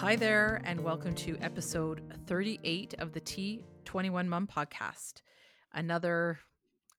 [0.00, 5.22] Hi there, and welcome to episode 38 of the T21 Mom podcast,
[5.72, 6.38] another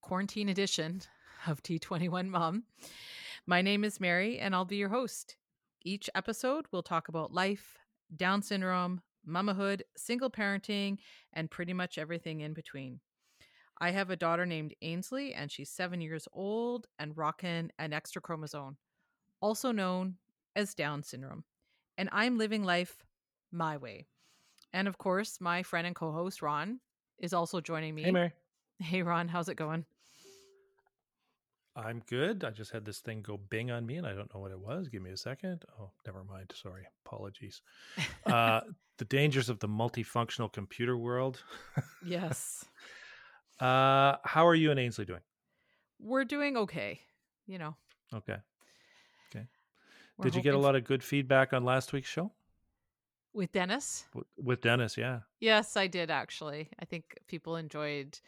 [0.02, 1.02] quarantine edition
[1.46, 2.64] of T21 Mom.
[3.46, 5.36] My name is Mary, and I'll be your host.
[5.84, 7.78] Each episode, we'll talk about life,
[8.16, 10.98] Down syndrome, mamahood, single parenting,
[11.34, 13.00] and pretty much everything in between.
[13.80, 18.24] I have a daughter named Ainsley, and she's seven years old and rocking an extra
[18.24, 18.78] chromosome,
[19.40, 20.16] also known
[20.56, 21.44] as Down syndrome.
[21.98, 23.04] And I'm living life
[23.52, 24.08] my way.
[24.74, 26.80] And of course, my friend and co host, Ron,
[27.18, 28.04] is also joining me.
[28.04, 28.34] Hey, Mary.
[28.80, 29.86] Hey, Ron, how's it going?
[31.76, 32.44] I'm good.
[32.44, 34.60] I just had this thing go bing on me and I don't know what it
[34.60, 34.90] was.
[34.90, 35.64] Give me a second.
[35.80, 36.52] Oh, never mind.
[36.56, 36.88] Sorry.
[37.06, 37.62] Apologies.
[38.26, 38.62] Uh,
[38.98, 41.44] the dangers of the multifunctional computer world.
[42.06, 42.66] yes.
[43.60, 45.22] Uh, how are you and Ainsley doing?
[46.00, 47.00] We're doing okay.
[47.48, 47.76] You know.
[48.14, 48.34] Okay.
[48.34, 48.42] Okay.
[50.18, 52.32] We're Did you get a lot of good feedback on last week's show
[53.34, 54.06] with Dennis?
[54.38, 54.98] With Dennis?
[54.98, 55.20] Yeah.
[55.40, 56.70] Yes, I did actually.
[56.80, 58.20] I think people enjoyed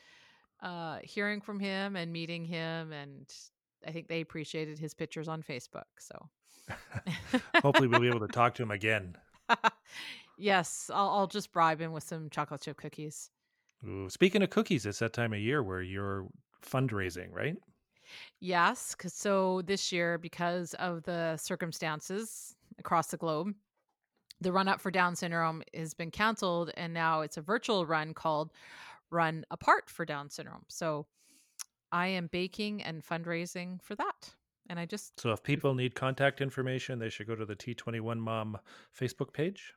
[0.62, 3.26] uh, hearing from him and meeting him, and
[3.86, 5.90] I think they appreciated his pictures on Facebook.
[5.98, 6.30] So,
[7.62, 9.16] Hopefully, we'll be able to talk to him again.
[10.38, 13.32] yes, I'll, I'll just bribe him with some chocolate chip cookies.
[13.88, 16.28] Ooh, speaking of cookies, it's that time of year where you're
[16.64, 17.56] fundraising, right?
[18.40, 23.56] Yes, 'cause- so this year, because of the circumstances across the globe,
[24.42, 28.14] the run up for Down syndrome has been canceled, and now it's a virtual run
[28.14, 28.54] called
[29.12, 30.66] Run Apart for Down syndrome.
[30.70, 31.08] So
[31.92, 34.36] I am baking and fundraising for that.
[34.70, 38.20] And I just, So if people need contact information, they should go to the T21
[38.20, 38.58] Mom
[38.92, 39.76] Facebook page.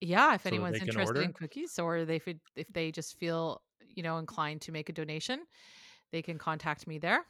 [0.00, 4.02] yeah, if So anyone's interested in cookies or they could, if they just feel, you
[4.02, 5.44] know, inclined to make a donation,
[6.12, 7.26] they can contact me there.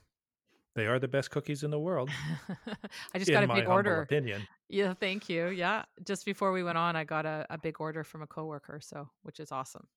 [0.79, 2.09] They are the best cookies in the world,
[3.13, 4.03] I just got a big order.
[4.03, 4.47] opinion.
[4.69, 5.49] Yeah, thank you.
[5.49, 8.79] Yeah, just before we went on, I got a, a big order from a coworker,
[8.81, 9.89] so which is awesome.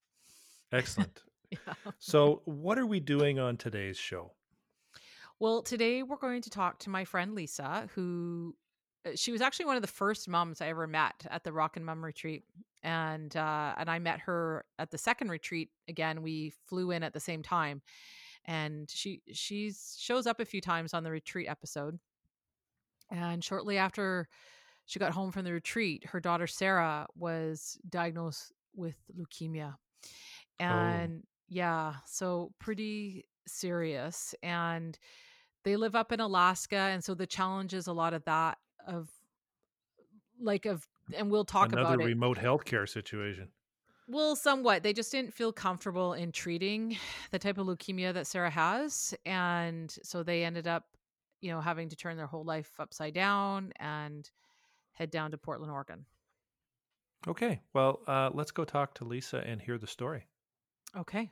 [0.72, 1.22] Excellent.
[1.52, 1.74] Yeah.
[2.00, 4.32] So, what are we doing on today's show?
[5.38, 8.56] Well, today we're going to talk to my friend Lisa, who
[9.06, 11.84] uh, she was actually one of the first moms I ever met at the Rockin'
[11.84, 12.46] Mom retreat,
[12.84, 15.72] and uh, and I met her at the second retreat.
[15.90, 17.82] Again, we flew in at the same time,
[18.46, 22.00] and she she shows up a few times on the retreat episode.
[23.12, 24.28] And shortly after
[24.86, 29.76] she got home from the retreat, her daughter Sarah was diagnosed with leukemia.
[30.60, 30.64] Oh.
[30.64, 34.34] And yeah, so pretty serious.
[34.42, 34.98] And
[35.64, 36.78] they live up in Alaska.
[36.78, 39.10] And so the challenge is a lot of that of
[40.40, 42.06] like of and we'll talk Another about it.
[42.06, 43.50] remote healthcare situation.
[44.12, 44.84] Well, somewhat.
[44.84, 46.98] They just didn't feel comfortable in treating
[47.32, 49.14] the type of leukemia that Sarah has.
[49.26, 50.84] And so they ended up,
[51.40, 54.30] you know, having to turn their whole life upside down and
[54.92, 56.06] head down to Portland, Oregon.
[57.26, 60.26] Okay, well, uh, let's go talk to Lisa and hear the story.
[60.98, 61.32] Okay.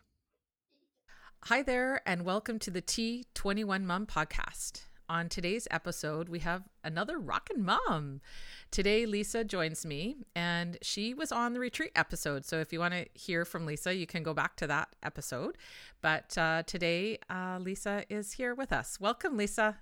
[1.46, 4.84] Hi there, and welcome to the T21 Mom podcast.
[5.10, 8.22] On today's episode, we have another rockin' mom.
[8.70, 12.46] Today, Lisa joins me, and she was on the retreat episode.
[12.46, 15.58] So, if you want to hear from Lisa, you can go back to that episode.
[16.04, 19.00] But uh, today, uh, Lisa is here with us.
[19.00, 19.78] Welcome, Lisa.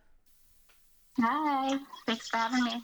[1.20, 2.82] Hi, thanks for having me.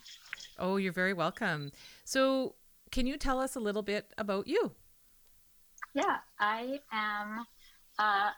[0.59, 1.71] Oh, you're very welcome.
[2.03, 2.55] So,
[2.91, 4.73] can you tell us a little bit about you?
[5.93, 7.45] Yeah, I am
[7.97, 8.31] uh,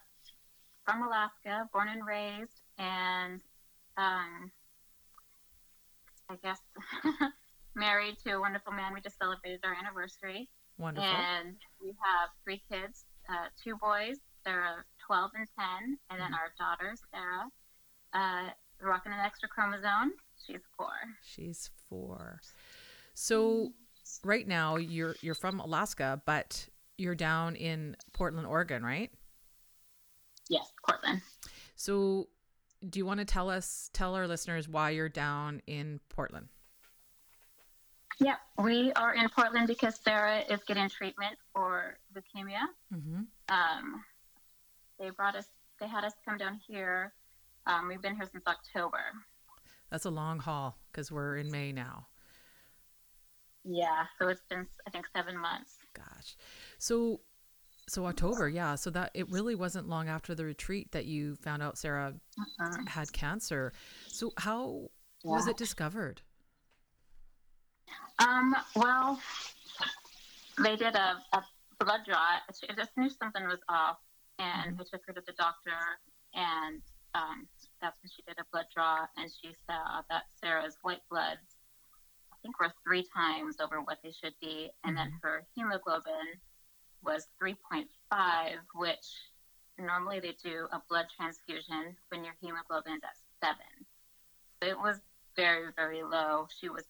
[0.86, 3.42] from Alaska, born and raised, and
[3.98, 4.52] um,
[6.30, 6.60] I guess
[7.76, 8.94] married to a wonderful man.
[8.94, 11.10] We just celebrated our anniversary, Wonderful.
[11.10, 16.52] and we have three kids: uh, two boys, they're 12 and 10, and then our
[16.58, 17.50] daughter Sarah,
[18.14, 18.50] uh,
[18.82, 20.14] rocking an extra chromosome.
[20.46, 20.90] She's four.
[21.24, 22.42] She's four.
[23.14, 23.72] So
[24.24, 26.68] right now you're you're from Alaska, but
[26.98, 29.12] you're down in Portland, Oregon, right?
[30.50, 31.22] Yes, Portland.
[31.76, 32.28] So
[32.90, 36.48] do you want to tell us tell our listeners why you're down in Portland?
[38.20, 42.62] Yep, we are in Portland because Sarah is getting treatment for leukemia.
[42.94, 43.24] Mm-hmm.
[43.50, 44.04] Um,
[45.00, 45.48] they brought us,
[45.82, 47.14] they had us come down here.
[47.68, 49.00] Um, we've been here since October.
[49.92, 52.08] That's a long haul because we're in May now.
[53.66, 55.74] Yeah, so it's been, I think, seven months.
[55.94, 56.36] Gosh.
[56.78, 57.22] So
[57.88, 58.76] so October, yeah.
[58.76, 62.88] So that it really wasn't long after the retreat that you found out Sarah Mhm.
[62.88, 63.74] had cancer.
[64.08, 64.90] So how
[65.24, 66.22] was it discovered?
[68.20, 69.20] Um, well,
[70.64, 71.44] they did a, a
[71.80, 72.40] blood draw.
[72.60, 73.98] She just knew something was off,
[74.40, 76.00] and we took her to the doctor,
[76.34, 76.82] and
[77.14, 77.48] um,
[77.82, 81.58] that's when she did a blood draw, and she saw that Sarah's white bloods,
[82.32, 86.40] I think were three times over what they should be, and then her hemoglobin
[87.06, 87.86] was 3.5,
[88.74, 89.06] which
[89.78, 93.86] normally they do a blood transfusion when your hemoglobin is at seven.
[94.62, 95.00] It was
[95.36, 96.48] very, very low.
[96.60, 96.84] She was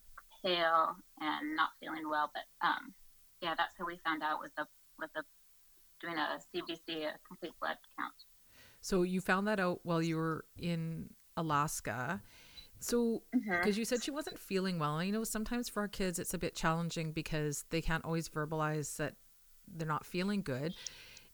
[0.44, 2.94] pale and not feeling well, but um,
[3.42, 4.66] yeah, that's how we found out with the
[5.00, 5.24] with the
[6.02, 8.14] doing a CBC, a complete blood count.
[8.82, 12.22] So you found that out while you were in Alaska.
[12.80, 13.78] So, because Mhm.
[13.78, 16.56] you said she wasn't feeling well, I know sometimes for our kids it's a bit
[16.56, 19.16] challenging because they can't always verbalize that
[19.68, 20.74] they're not feeling good.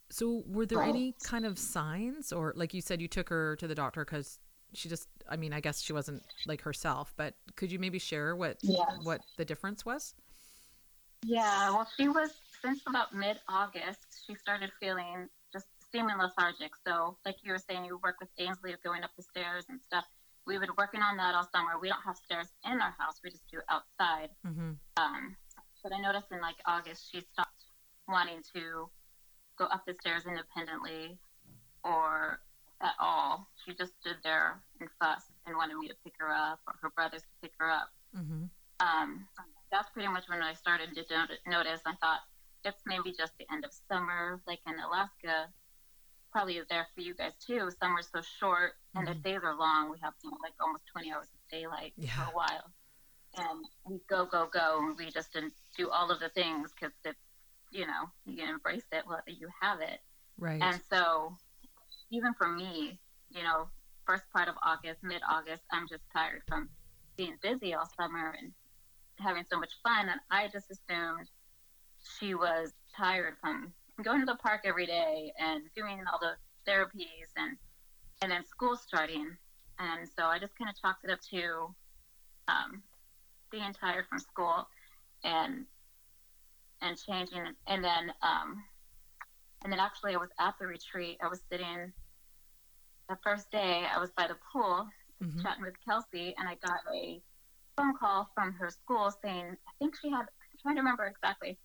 [0.09, 0.89] So, were there Right.
[0.89, 4.39] any kind of signs, or like you said, you took her to the doctor because
[4.73, 8.35] she just, I mean, I guess she wasn't like herself, but could you maybe share
[8.35, 8.97] what Yeah.
[9.03, 10.15] what the difference was?
[11.23, 12.31] Yeah, well, she was
[12.61, 14.23] since about mid August.
[14.25, 16.71] She started feeling just seeming lethargic.
[16.85, 19.79] So, like you were saying, you work with Ainsley of going up the stairs and
[19.81, 20.05] stuff.
[20.47, 21.77] We've been working on that all summer.
[21.79, 24.31] We don't have stairs in our house; we just do outside.
[24.45, 24.71] Mm-hmm.
[24.97, 25.37] Um,
[25.83, 27.63] but I noticed in like August, she stopped
[28.11, 28.89] wanting to
[29.57, 31.17] go up the stairs independently
[31.83, 32.39] or
[32.81, 33.47] at all.
[33.65, 36.89] She just stood there and fussed and wanted me to pick her up or her
[36.95, 38.43] brothers to pick her up Mm-hmm.
[38.85, 39.25] um,
[39.71, 41.79] that's pretty much when I started to notice.
[41.85, 42.19] I thought
[42.65, 45.47] it's maybe just the end of summer, like in Alaska.
[46.33, 47.69] Probably is there for you guys too.
[47.79, 49.23] Summer's so short and the Mhm.
[49.23, 49.89] days are long.
[49.91, 52.11] We have you know, like almost 20 hours of daylight Yeah.
[52.25, 52.71] for a while.
[53.37, 54.79] And we go, go, go.
[54.79, 57.17] And we just didn't do all of the things because it's,
[57.71, 59.99] you know, you can embrace it whether you have it.
[60.37, 60.61] Right.
[60.61, 61.35] And so,
[62.11, 63.67] even for me, you know,
[64.05, 66.69] first part of August, mid August, I'm just tired from
[67.17, 68.51] being busy all summer and
[69.19, 70.09] having so much fun.
[70.09, 71.29] And I just assumed
[72.19, 73.71] she was tired from
[74.03, 76.33] going to the park every day and doing all the
[76.69, 77.57] therapies and
[78.21, 79.35] and then school starting.
[79.79, 81.73] And so I just kind of chalked it up to
[82.47, 82.83] um,
[83.51, 84.67] being tired from school
[85.23, 85.65] and
[86.81, 87.45] and changing.
[87.67, 88.63] And then um,
[89.63, 91.17] and then actually, I was at the retreat.
[91.23, 91.93] I was sitting
[93.09, 93.85] the first day.
[93.93, 94.89] I was by the pool
[95.21, 95.41] Mhm.
[95.41, 97.21] chatting with Kelsey, and I got a
[97.77, 100.21] phone call from her school saying, I think she had.
[100.21, 101.57] I'm trying to remember exactly.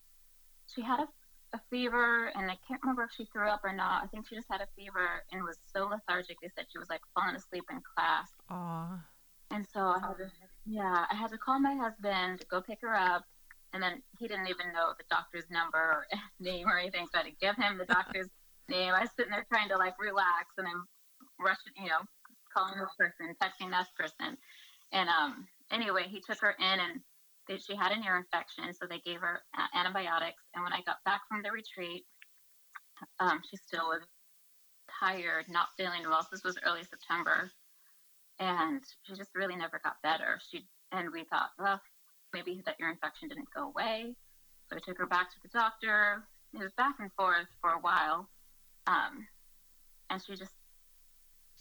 [0.74, 1.08] She had a,
[1.54, 4.04] a fever, and I can't remember if she threw up or not.
[4.04, 6.38] I think she just had a fever and was so lethargic.
[6.40, 8.28] They said she was like falling asleep in class.
[8.50, 8.98] Aw.
[9.50, 10.30] And so I had to,
[10.64, 13.24] yeah, I had to call my husband to go pick her up.
[13.76, 16.06] And then he didn't even know the doctor's number or
[16.40, 17.04] name or anything.
[17.12, 18.32] So I had to give him the doctor's
[18.72, 18.96] name.
[18.96, 20.88] I was sitting there trying to like relax and I'm
[21.36, 22.00] rushing, you know,
[22.56, 24.40] calling this person, texting this person.
[24.96, 27.04] And um, anyway, he took her in and
[27.48, 28.72] they, she had an ear infection.
[28.72, 30.40] So they gave her uh, antibiotics.
[30.54, 32.08] And when I got back from the retreat,
[33.20, 34.00] um, she still was
[34.88, 36.26] tired, not feeling well.
[36.32, 37.52] This was early September
[38.40, 40.40] and she just really never got better.
[40.50, 41.80] She and we thought, well,
[42.36, 44.14] maybe that ear infection didn't go away.
[44.68, 46.24] So I took her back to the doctor.
[46.52, 48.28] It was back and forth for a while,
[48.86, 49.26] um,
[50.10, 50.52] and she just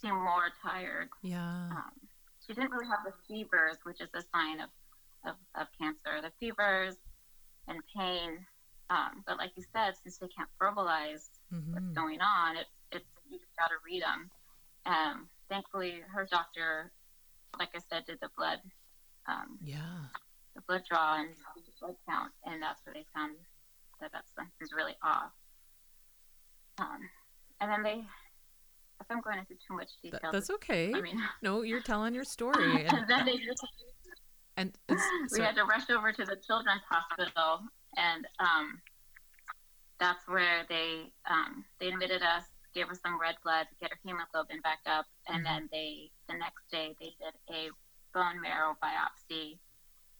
[0.01, 1.09] seemed more tired.
[1.23, 1.69] Yeah.
[1.71, 1.91] Um,
[2.45, 4.69] she didn't really have the fevers, which is a sign of
[5.25, 6.21] of, of cancer.
[6.21, 6.95] The fevers
[7.67, 8.45] and pain,
[8.89, 11.29] um, but like you said, since they can't verbalize
[11.71, 11.93] what's Mm-hmm.
[11.93, 12.57] going on.
[12.57, 14.29] It's it's you just got to read them.
[14.85, 16.91] Um, thankfully, her doctor,
[17.57, 18.59] like I said, did the blood
[19.27, 20.09] um, Yeah.
[20.55, 23.33] The blood draw and the blood count, and that's where they found
[24.01, 25.31] that that something's really off.
[26.79, 27.09] Um,
[27.61, 27.99] and then they,
[28.99, 30.93] if I'm going into too much Th- detail, that's okay.
[30.95, 32.85] I mean, No, you're telling your story.
[32.85, 33.65] And, and then they just
[34.57, 34.95] and we
[35.27, 35.43] sorry.
[35.43, 37.61] had to rush over to the children's hospital,
[37.97, 38.81] and um,
[39.99, 42.43] that's where they um, they admitted us,
[42.73, 45.43] gave us some red blood to get her hemoglobin back up, and Mhm.
[45.43, 47.69] then they the next day they did a
[48.13, 49.59] bone marrow biopsy.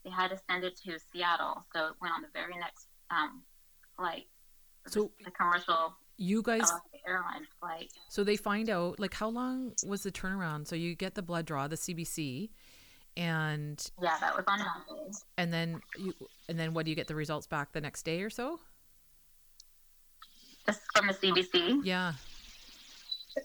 [0.06, 3.42] They had to send it to Seattle, so it went on the very next um,
[3.98, 4.28] flight.
[4.88, 7.92] So- the commercial you guys, Alaska Airlines flight.
[8.08, 10.66] so they find out, like, how long was the turnaround?
[10.66, 12.52] So you get the blood draw, the CBC,
[13.18, 15.12] and Yeah, that was on Monday.
[15.38, 16.14] and then you
[16.48, 18.60] and then what do you get the results back the next day or so?
[20.68, 21.82] This is from the CBC.
[21.84, 22.14] Yeah.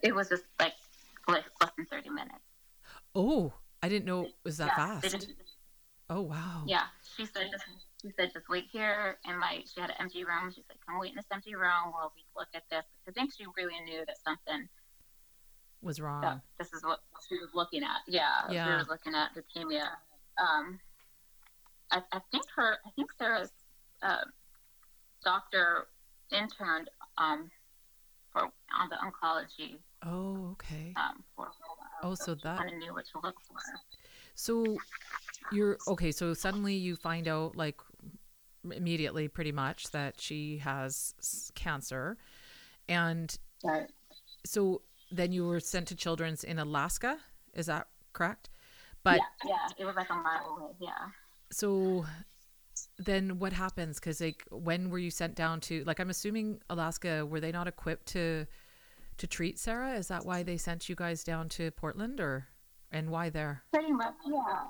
[0.02, 0.74] It was just like
[1.26, 2.38] less, less than thirty minutes.
[3.16, 3.52] Oh,
[3.82, 5.26] I didn't know it was that yeah, fast.
[6.10, 6.64] Oh wow.
[6.66, 6.86] Yeah,
[7.16, 7.64] she said just
[8.02, 10.50] she said just wait here and my she had an empty room.
[10.50, 12.84] She said come wait in this empty room while we look at this.
[13.04, 14.68] because I think she really knew that something
[15.82, 16.22] Was wrong.
[16.22, 16.98] that this is what
[17.28, 18.02] she was looking at.
[18.08, 18.78] Yeah, she Yeah.
[18.78, 19.86] was looking at leukemia.
[20.36, 20.80] Um,
[21.92, 23.52] I, I think her I think Sarah's
[24.02, 24.24] uh,
[25.24, 25.86] doctor
[26.32, 27.50] interned um
[28.32, 30.92] for on the oncology Oh, okay.
[30.96, 32.12] um for a while.
[32.12, 33.56] Oh, so that kind of knew what to look for.
[34.34, 34.76] So
[35.52, 36.12] you're okay.
[36.12, 37.76] So suddenly you find out, like
[38.70, 41.14] immediately, pretty much, that she has
[41.54, 42.16] cancer,
[42.88, 43.90] and Right.
[44.44, 47.18] so then you were sent to Children's in Alaska.
[47.54, 48.48] Is that correct?
[49.02, 50.72] But yeah, yeah, it was like a mile away.
[50.80, 51.08] Yeah.
[51.50, 52.04] so
[52.98, 53.98] then what happens?
[53.98, 55.82] Because like, when were you sent down to?
[55.84, 57.24] Like, I'm assuming Alaska.
[57.26, 58.46] Were they not equipped to
[59.18, 59.94] to treat Sarah?
[59.94, 62.46] Is that why they sent you guys down to Portland, or
[62.92, 63.62] and why there?
[63.72, 64.64] Pretty much, yeah.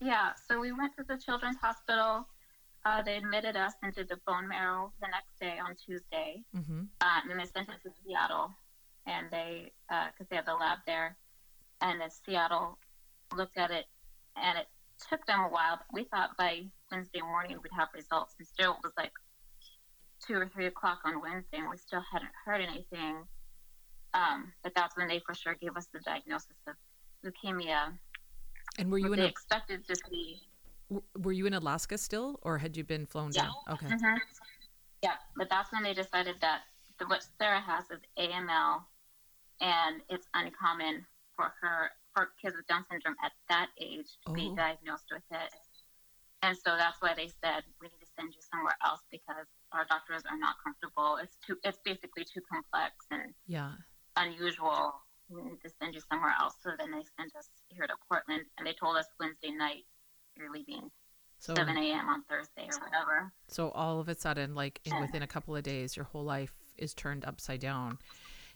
[0.00, 2.26] Yeah, so we went to the children's hospital.
[2.84, 6.42] Uh, they admitted us and did the bone marrow the next day on Tuesday.
[6.54, 6.82] Mm-hmm.
[7.00, 8.50] Uh, and they sent us to Seattle,
[9.06, 11.16] and they, because they have the lab there,
[11.80, 12.78] and then Seattle
[13.34, 13.86] looked at it,
[14.36, 14.66] and it
[15.08, 15.78] took them a while.
[15.78, 19.12] But we thought by Wednesday morning we'd have results, and still it was like
[20.26, 23.24] two or three o'clock on Wednesday, and we still hadn't heard anything.
[24.12, 26.74] Um, but that's when they for sure gave us the diagnosis of
[27.24, 27.98] leukemia.
[28.78, 30.40] And were you in a expected to see.
[31.18, 33.44] Were you in Alaska still, or had you been flown Yeah.
[33.44, 33.54] down?
[33.70, 33.86] Okay.
[33.86, 34.18] Mhm.
[35.02, 36.62] Yeah, but that's when they decided that
[36.98, 38.84] the, what Sarah has is AML,
[39.60, 44.48] and it's uncommon for her for kids with Down syndrome at that age to be
[44.48, 44.54] Oh.
[44.54, 45.52] diagnosed with it.
[46.42, 49.84] And so that's why they said we need to send you somewhere else because our
[49.86, 51.16] doctors are not comfortable.
[51.16, 51.58] It's too.
[51.64, 53.72] It's basically too complex and Yeah.
[54.16, 55.03] unusual.
[55.28, 56.54] We need to send you somewhere else.
[56.62, 59.84] So then they sent us here to Portland, and they told us Wednesday night
[60.36, 60.90] you're leaving
[61.38, 62.08] So 7 a.m.
[62.08, 63.32] on Thursday or whatever.
[63.48, 66.52] so all of a sudden, like in within a couple of days, your whole life
[66.76, 67.98] is turned upside down.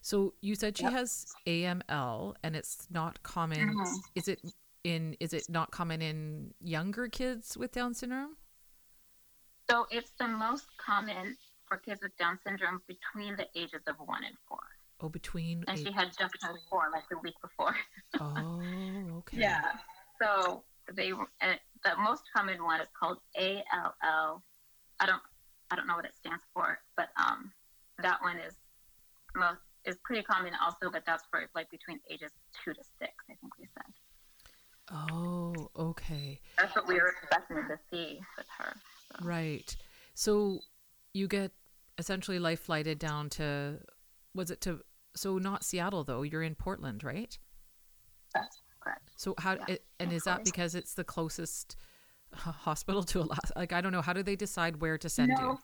[0.03, 0.93] So you said she Yep.
[0.93, 3.75] has AML, and it's not common.
[3.77, 4.03] Mhm.
[4.15, 4.41] Is it
[4.85, 5.17] in?
[5.21, 8.37] Is it not common in younger kids with Down syndrome?
[9.69, 14.25] So it's the most common for kids with Down syndrome between the ages of one
[14.25, 14.78] and four.
[15.01, 15.65] Oh, between.
[15.69, 17.75] And eight- she had just turned four like the week before.
[18.21, 19.39] oh, okay.
[19.39, 19.63] Yeah.
[20.21, 24.43] So they uh, the most common one is called ALL.
[25.01, 25.23] I don't
[25.71, 27.53] I don't know what it stands for, but um
[28.03, 28.55] that one is
[29.37, 32.33] most is pretty common also, but that's for like between ages
[32.65, 33.13] two to six.
[33.31, 33.93] I think we said
[34.91, 36.41] Oh, okay.
[36.57, 38.75] that's what we were expecting to see with her.
[39.13, 39.27] So.
[39.27, 39.77] Right.
[40.15, 40.61] So
[41.13, 41.53] you get
[41.99, 43.79] essentially life flighted down to
[44.35, 44.81] was it to
[45.15, 47.37] so not Seattle though, you're in Portland, right?
[48.35, 49.11] That's correct.
[49.17, 51.77] So how Yeah, it, and is that because it's the closest
[52.33, 53.53] hospital to Alaska?
[53.57, 55.59] Like I don't know, how do they decide where to send no, you?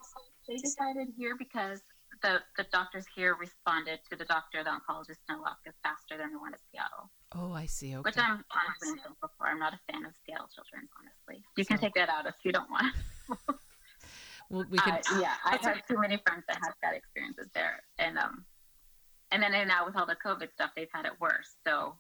[0.48, 1.82] they decided here because
[2.22, 6.38] the, the doctors here responded to the doctor, the oncologist in Alaska, faster than the
[6.38, 7.10] one at Seattle.
[7.34, 7.94] Oh, I see.
[7.94, 8.02] Okay.
[8.02, 9.46] Which I'm honestly for.
[9.46, 11.44] I'm not a fan of Seattle Children's, honestly.
[11.56, 12.94] You can take that out if you don't want.
[14.48, 17.82] well, we can Uh, yeah, I have too many friends that have bad experiences there,
[17.98, 18.44] and um,
[19.42, 21.56] and then now with all the COVID stuff, they've had it worse.
[21.66, 21.96] So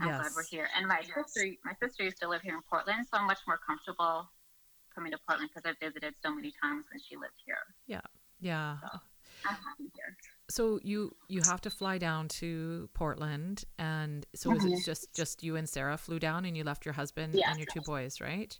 [0.00, 0.68] I'm glad we're here.
[0.76, 3.58] And my sister, my sister used to live here in Portland, so I'm much more
[3.66, 4.28] comfortable
[4.94, 7.56] coming to Portland because I've visited so many times when she lived here.
[7.86, 8.00] Yeah.
[9.46, 10.16] I'm happy here.
[10.50, 14.78] So you you have to fly down to Portland and so is Mhm.
[14.78, 17.48] it just just you and Sarah flew down and you left your husband Yes.
[17.48, 18.58] and your two boys, right?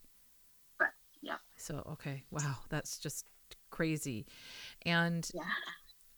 [0.78, 0.96] Correct.
[1.22, 1.40] Yep.
[1.56, 2.24] So okay.
[2.30, 3.26] Wow, that's just
[3.70, 4.26] crazy.
[4.82, 5.42] And Yeah.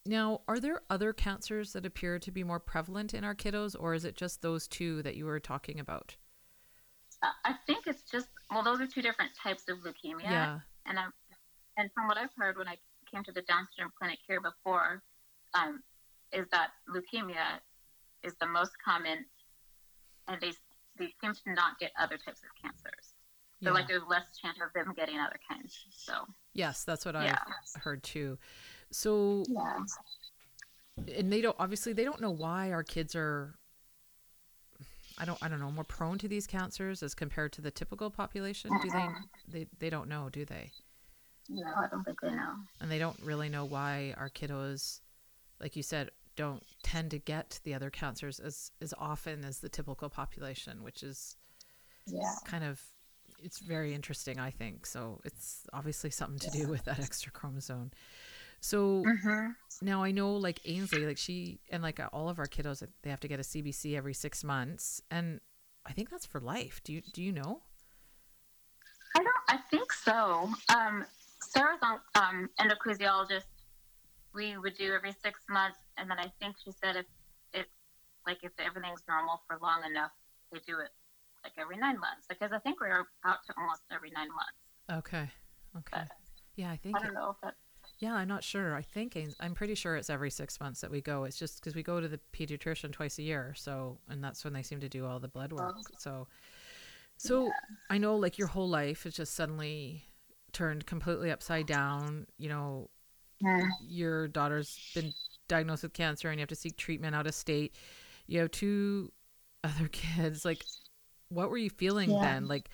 [0.07, 3.95] Now, are there other cancers that appear to be more prevalent in our kiddos, or
[3.95, 6.17] is it just those two that you were talking about?
[7.23, 10.23] Uh, I think it's just well, those are two different types of leukemia.
[10.23, 10.59] Yeah.
[10.87, 11.13] and I'm,
[11.77, 12.77] and from what I've heard when I
[13.11, 15.03] came to the Down syndrome clinic here before,
[15.55, 15.83] um,
[16.33, 17.61] is that leukemia
[18.23, 19.25] is the most common,
[20.29, 20.53] and they
[20.99, 23.15] they seem to not get other types of cancers.
[23.63, 23.75] So yeah.
[23.75, 25.79] like there's less chance of them getting other kinds.
[25.91, 26.13] So
[26.53, 27.39] yes, that's what yeah,
[27.77, 28.39] I've heard too.
[28.91, 29.79] So, yeah,
[31.17, 33.59] and they don't obviously they don't know why our kids are.
[35.19, 35.39] I don't.
[35.43, 35.71] I don't know.
[35.71, 38.79] More prone to these cancers as compared to the typical population.
[38.79, 38.99] Do they?
[38.99, 39.21] Uh-huh.
[39.49, 40.73] They they don't know, do they?
[41.49, 42.55] no, I don't think they know.
[42.81, 45.01] And they don't really know why our kiddos,
[45.61, 49.69] like you said, don't tend to get the other cancers as as often as the
[49.69, 51.37] typical population, which is
[52.07, 52.81] Yeah, kind of
[53.43, 57.91] it's very interesting i think so it's obviously something to do with that extra chromosome
[58.61, 59.49] so hmm
[59.83, 63.21] now i know like ainsley like she and like all of our kiddos they have
[63.21, 65.39] to get a cbc every six months and
[65.85, 67.61] i think that's for life do you do you know
[69.15, 69.35] I don't.
[69.49, 70.51] I think so.
[70.75, 71.05] Um,
[71.41, 73.47] Sarah's on, um, endocrinologist.
[74.35, 77.07] We would do every six months, and then I think she said if
[77.55, 77.71] it's
[78.27, 80.11] like if everything's normal for long enough,
[80.53, 80.91] they do it
[81.45, 82.27] like every nine months.
[82.29, 85.01] Because I think we're out to almost every nine months.
[85.09, 85.31] okay
[85.79, 86.09] okay But
[86.57, 87.57] yeah i think I don't know if that's
[87.99, 91.01] yeah i'm not sure i think i'm pretty sure it's every six months that we
[91.01, 94.45] go it's just because we go to the pediatrician twice a year so and that's
[94.45, 95.83] when they seem to do all the blood work Oh.
[95.99, 96.27] so
[97.19, 97.51] So
[97.89, 100.05] I know like your whole life is just suddenly
[100.53, 102.27] turned completely upside down.
[102.39, 102.91] You know,
[103.43, 103.69] Mm.
[103.87, 105.13] your daughter's been
[105.49, 107.77] diagnosed with cancer and you have to seek treatment out of state.
[108.27, 109.13] You have two
[109.63, 110.45] other kids.
[110.45, 110.65] Like,
[111.29, 112.21] what were you feeling Yeah.
[112.21, 112.49] then?
[112.49, 112.71] Like,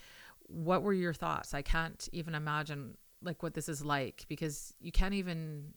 [0.46, 1.52] what were your thoughts?
[1.54, 5.72] I can't even imagine like what this is like because you can't even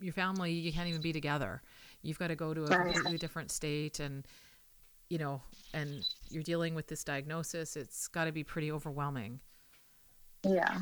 [0.00, 1.62] your family you can't even be together.
[2.02, 4.26] You've got to go to a completely different state and
[5.12, 5.42] you know,
[5.74, 7.76] and you're dealing with this diagnosis.
[7.76, 9.40] It's got to be pretty overwhelming.
[10.42, 10.78] Yeah.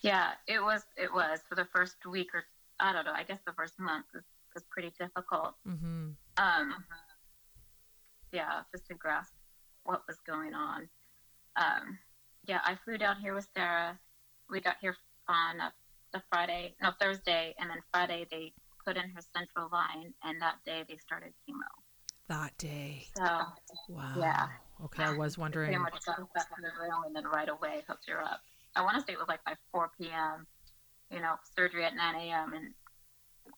[0.00, 2.44] Yeah, it was it was for the first week or
[2.80, 4.22] I don't know, I guess the first month was,
[4.54, 5.54] was pretty difficult.
[5.66, 6.10] mm-hmm.
[6.38, 6.74] Um
[8.32, 9.32] yeah, just to grasp
[9.84, 10.88] what was going on.
[11.56, 11.98] Um
[12.46, 13.98] yeah, I flew down here with Sarah.
[14.48, 14.96] We got here
[15.28, 15.72] on a,
[16.12, 18.52] the Friday, no Thursday, and then Friday they
[18.84, 21.68] put in her central line, and that day they started chemo.
[22.28, 23.06] That day.
[23.16, 23.24] So
[23.88, 24.14] Wow.
[24.16, 24.46] Yeah.
[24.84, 25.68] Okay, I was wondering.
[25.68, 28.42] pretty much got back to the room and then right away hooked her up.
[28.76, 30.46] I want to say it was like by 4 p.m.
[31.10, 32.52] You know, surgery at 9 a.m.
[32.52, 32.74] and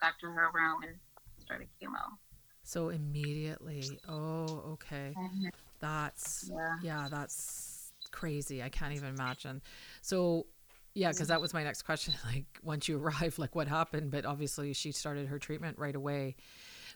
[0.00, 0.97] back to her room and
[1.39, 2.17] started chemo.
[2.62, 3.99] So immediately.
[4.09, 5.15] Oh, okay.
[5.19, 5.49] Mm-hmm.
[5.81, 6.77] That's Yeah.
[6.83, 8.62] yeah, that's crazy.
[8.62, 9.62] I can't even imagine.
[10.00, 10.47] So
[10.94, 12.14] yeah, because that was my next question.
[12.25, 14.11] Like once you arrived, like what happened?
[14.11, 16.37] But obviously she started her treatment right away.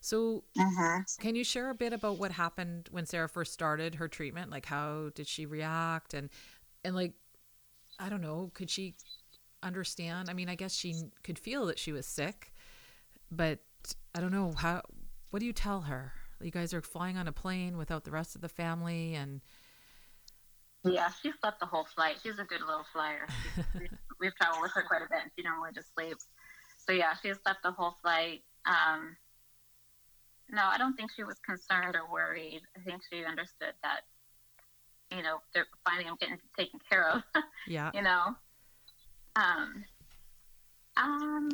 [0.01, 1.03] So Mm-hmm.
[1.21, 4.51] can you share a bit about what happened when Sarah first started her treatment?
[4.51, 6.31] Like how did she react and
[6.85, 7.13] and like
[7.99, 8.95] I don't know, could she
[9.63, 10.31] understand?
[10.31, 12.53] I mean, I guess she could feel that she was sick,
[13.31, 13.59] but
[14.15, 14.83] I don't know how
[15.31, 16.13] what do you tell her?
[16.41, 19.41] You guys are flying on a plane without the rest of the family and
[20.85, 22.17] Yeah, she slept the whole flight.
[22.23, 23.27] She's a good little flyer.
[24.21, 26.27] We've traveled with her quite a bit, and she normally just sleeps.
[26.87, 28.43] So yeah, she slept the whole flight.
[28.67, 29.17] Um,
[30.51, 32.61] no, I don't think she was concerned or worried.
[32.77, 34.01] I think she understood that,
[35.11, 37.23] you know, they're finally I'm getting taken care of.
[37.67, 37.91] yeah.
[37.95, 38.37] you know.
[39.37, 39.85] Um,
[40.97, 41.49] um,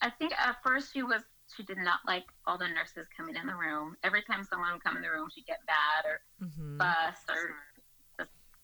[0.00, 1.22] I think at first she was
[1.56, 3.96] she did not like all the nurses coming in the room.
[4.04, 6.78] Every time someone would come in the room, she'd get mad or Mhm.
[6.78, 7.56] fuss or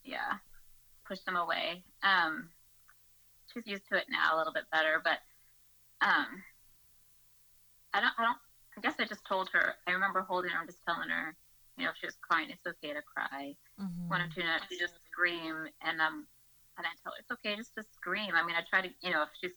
[0.05, 0.39] yeah,
[1.07, 1.83] push them away.
[2.03, 2.51] Um,
[3.53, 5.19] she's used to it now a little bit better, but
[6.07, 6.43] um,
[7.93, 8.39] I don't I don't
[8.77, 9.75] I guess I just told her.
[9.87, 11.37] I remember holding her and just telling her,
[11.79, 14.09] you know, if she was crying, it's okay to cry Mhm.
[14.09, 16.27] one or two nights she just scream and um
[16.77, 18.35] and I tell her it's okay just to scream.
[18.35, 19.57] I mean I try to you know if she's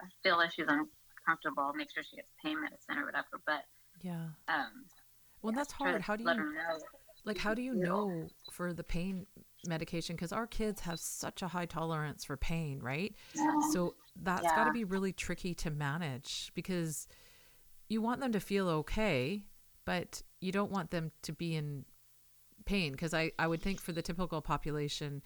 [0.00, 3.40] I feel like she's uncomfortable, make sure she gets pain medicine or whatever.
[3.46, 3.64] But
[4.02, 4.28] Yeah.
[4.48, 4.86] um
[5.42, 6.02] Well, yeah, that's hard.
[6.02, 6.78] How do let you her know.
[7.24, 9.26] like how do you know for the pain
[9.66, 13.14] medication cuz our kids have such a high tolerance for pain, right?
[13.34, 13.60] Yeah.
[13.72, 17.06] So that's got to be really tricky to manage because
[17.88, 19.44] you want them to feel okay,
[19.84, 21.84] but you don't want them to be in
[22.64, 25.22] pain because I, I would think for the typical population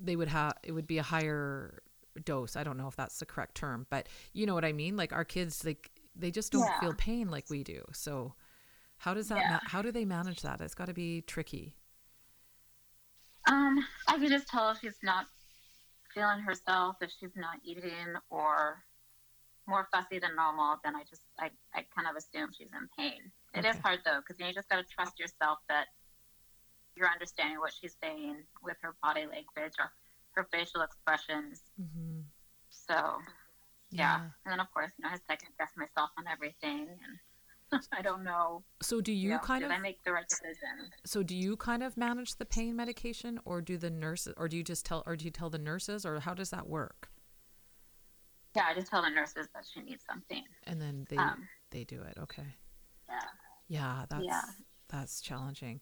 [0.00, 1.82] they would have it would be a higher
[2.24, 2.56] dose.
[2.56, 4.96] I don't know if that's the correct term, but you know what I mean?
[4.96, 6.80] Like our kids like they just don't Yeah.
[6.80, 7.84] feel pain like we do.
[7.92, 8.34] So
[8.98, 9.50] how does that Yeah.
[9.52, 10.60] ma- how do they manage that?
[10.62, 11.76] It's got to be tricky.
[13.46, 15.26] Um, I can just tell if she's not
[16.14, 18.82] feeling herself, if she's not eating or
[19.68, 23.30] more fussy than normal, then I just I, I kind of assume she's in pain.
[23.54, 23.80] It is Okay.
[23.82, 25.86] hard though, because you just got to trust yourself that
[26.96, 29.92] you're understanding what she's saying with her body language or
[30.32, 31.62] her facial expressions.
[31.80, 32.24] Mhm.
[32.70, 33.18] So
[33.90, 37.18] yeah, and then of course, you know, I second guess myself on everything, and
[37.92, 38.62] I don't know.
[38.82, 40.90] So do you know, kind did of I make the right decision?
[41.04, 44.56] So do you kind of manage the pain medication or do the nurses or do
[44.56, 47.08] you just tell or do you tell the nurses or how does that work?
[48.54, 50.42] Yeah, I just tell the nurses that she needs something.
[50.64, 52.16] And then they Um, they do it.
[52.18, 52.54] Okay.
[53.08, 53.20] yeah.
[53.68, 54.42] Yeah, that's Yeah.
[54.88, 55.80] that's challenging.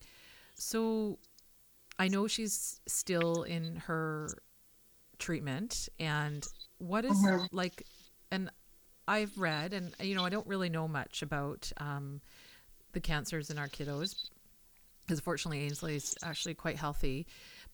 [0.57, 1.19] So
[1.99, 4.29] I know she's still in her
[5.19, 6.45] treatment and
[6.79, 7.49] what is Mhm.
[7.53, 7.87] like
[8.31, 8.51] and
[9.07, 12.21] I've read and you know I don't really know much about um,
[12.93, 14.31] the cancers in our kiddos
[15.05, 17.27] because fortunately Ainsley's actually quite healthy.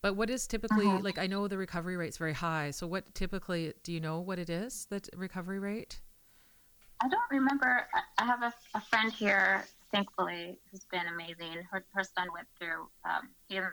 [0.03, 1.03] But what is typically Mhm.
[1.05, 2.71] like I know the recovery rate's very high.
[2.73, 6.01] So what typically do you know what it is that recovery rate?
[7.03, 7.89] I don't remember.
[7.95, 11.63] I- I have a, a friend here, thankfully, who's been amazing.
[11.71, 13.71] Her, her son went through, um, he uh,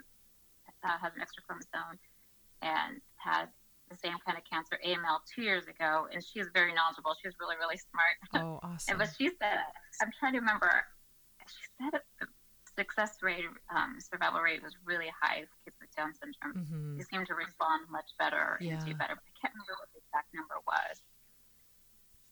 [0.83, 1.99] has an extra chromosome
[2.61, 3.49] and had
[3.89, 6.07] the same kind of cancer, AML, two years ago.
[6.11, 7.15] And she was very knowledgeable.
[7.23, 8.15] She's really, really smart.
[8.33, 8.93] Oh, awesome.
[8.93, 8.97] And, awesome.
[8.99, 9.59] but she said,
[10.01, 10.69] I'm trying to remember,
[11.47, 12.27] she said the
[12.75, 13.45] success rate,
[13.75, 16.65] um, survival rate was really high with kids with Down syndrome.
[16.65, 16.97] Mhm.
[16.97, 18.73] They seem to respond much better Yeah.
[18.73, 19.15] and do better.
[19.15, 21.01] But I can't remember what the exact number was.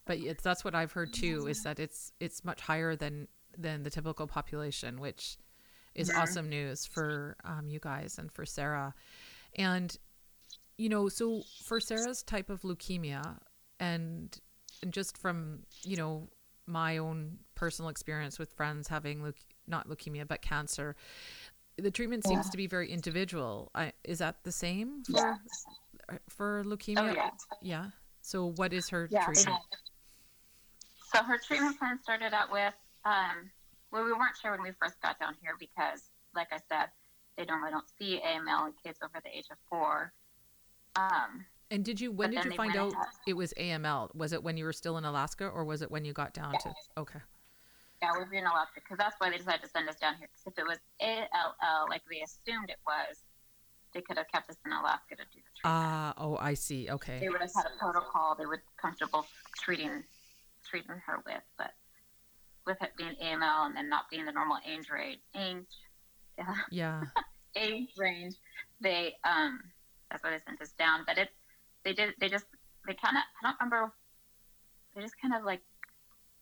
[0.06, 3.82] But it's that's what I've heard too is that it's it's much higher than than
[3.82, 5.38] the typical population, which
[5.96, 6.18] is Mhm.
[6.22, 8.94] awesome news for um, you guys and for Sarah.
[9.56, 9.98] And
[10.78, 13.38] you know, so for Sarah's type of leukemia,
[13.80, 14.38] and
[14.82, 16.30] and just from you know
[16.68, 20.96] my own personal experience with friends having leuke- not leukemia but cancer,
[21.78, 22.52] the treatment seems Yeah.
[22.52, 23.70] to be very individual.
[23.76, 26.18] I, is that the same for Yeah.
[26.30, 27.16] for Oh leukemia?
[27.16, 27.30] yeah.
[27.62, 27.86] Yeah.
[28.22, 29.26] So what is her Yeah.
[29.26, 29.58] treatment?
[31.14, 32.74] So her treatment plan started out with,
[33.06, 33.52] um,
[33.92, 36.90] well, we weren't sure when we first got down here because, like I said,
[37.38, 40.12] they normally don't see AML in kids over the age of four.
[40.95, 43.05] Um, And did you when did you find out ahead.
[43.27, 44.13] it was AML?
[44.15, 46.53] Was it when you were still in Alaska or was it when you got down
[46.60, 47.19] to Okay.
[48.01, 50.27] yeah, we were in Alaska because that's why they decided to send us down here.
[50.31, 53.23] Because if it was ALL, like they assumed it was,
[53.93, 55.63] they could have kept us in Alaska to do the treatment.
[55.63, 56.89] Ah, oh, I see.
[56.89, 57.19] Okay.
[57.19, 59.25] they would have had a protocol they would comfortable
[59.60, 60.03] treating
[60.69, 61.71] treating her with, but
[62.65, 65.65] with it being AML and then not being the normal age range, age,
[66.38, 67.03] yeah, Yeah.
[67.55, 68.36] age range,
[68.81, 69.60] they um
[70.10, 71.04] that's why they sent us down.
[71.06, 71.30] But it
[71.84, 72.46] they did they just
[72.88, 73.94] they kind of I don't remember
[74.96, 75.62] they just kind of like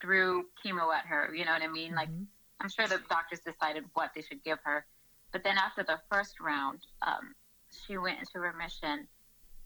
[0.02, 1.34] threw chemo at her.
[1.34, 1.96] You know what I mean?
[1.96, 2.28] Like Mhm.
[2.60, 4.86] I'm sure the doctors decided what they should give her.
[5.32, 7.36] But then after the first round, um,
[7.72, 9.08] she went into remission,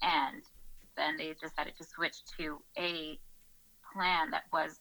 [0.01, 0.41] and
[0.95, 3.19] then they decided to switch to a
[3.93, 4.79] plan that was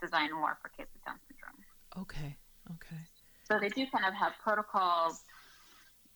[0.00, 1.64] designed more for kids with Down syndrome.
[1.96, 2.36] Okay.
[2.72, 3.00] Okay.
[3.48, 5.22] So they do kind of have protocols.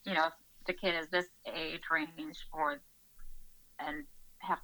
[0.05, 0.33] You know, if
[0.67, 2.81] the kid is this age range, or
[3.79, 4.05] and
[4.41, 4.59] have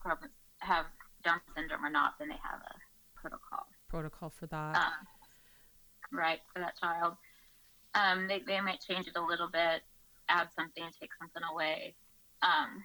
[0.61, 0.87] have
[1.25, 2.75] Down syndrome or not, then they have a
[3.21, 3.67] protocol.
[3.89, 4.77] Protocol for that.
[4.77, 5.07] um,
[6.13, 7.17] right for that child.
[7.95, 9.83] Um, they, they might change it a little bit,
[10.29, 11.97] add something, take something away.
[12.43, 12.85] Um,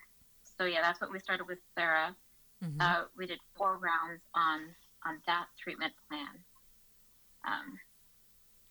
[0.57, 2.15] so yeah, that's what we started with Sarah.
[2.63, 2.77] Mhm.
[2.79, 6.45] Uh, we did four rounds on on that treatment plan.
[7.45, 7.79] Um,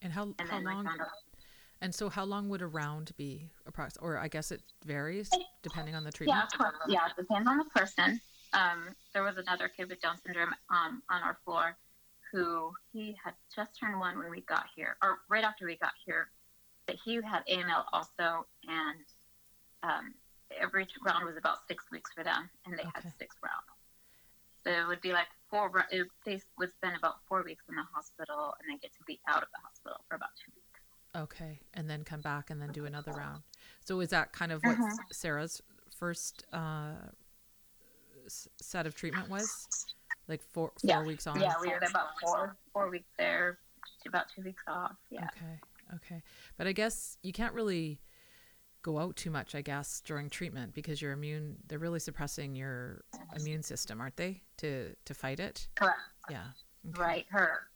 [0.02, 0.86] and how and how long
[1.80, 5.30] and so how long would a round be approx or I guess it varies
[5.62, 6.50] depending on the Yeah, treatment.
[6.50, 8.20] tw- yeah, it depends on the person.
[8.52, 11.76] Um, there was another kid with Down syndrome um, on our floor
[12.32, 15.92] who he had just turned one when we got here, or right after we got
[16.04, 16.28] here.
[16.86, 19.04] But he had AML also, and
[19.82, 20.14] um,
[20.60, 22.90] every round was about six weeks for them, and they Okay.
[22.94, 23.66] had six rounds.
[24.64, 25.70] So it would be like four.
[25.90, 29.20] It, they would spend about four weeks in the hospital, and then get to be
[29.28, 30.59] out of the hospital for about two weeks.
[31.16, 31.60] Okay.
[31.74, 33.42] And then come back and then do another round.
[33.84, 34.90] So is that kind of what Mhm.
[35.12, 35.60] Sarah's
[35.96, 36.94] first uh
[38.28, 39.66] set of treatment was?
[40.28, 41.02] Like four four Yeah.
[41.02, 41.40] weeks on?
[41.40, 43.58] Yeah, we were about four four weeks there,
[44.06, 44.96] about two weeks off.
[45.10, 45.24] Yeah.
[45.36, 45.60] Okay.
[45.94, 46.22] Okay.
[46.56, 48.00] But I guess you can't really
[48.82, 53.04] go out too much, I guess, during treatment because your immune they're really suppressing your
[53.34, 54.42] immune system, aren't they?
[54.58, 55.68] To to fight it?
[55.74, 55.98] Correct.
[56.30, 56.52] Yeah.
[56.88, 57.00] Okay.
[57.02, 57.69] right her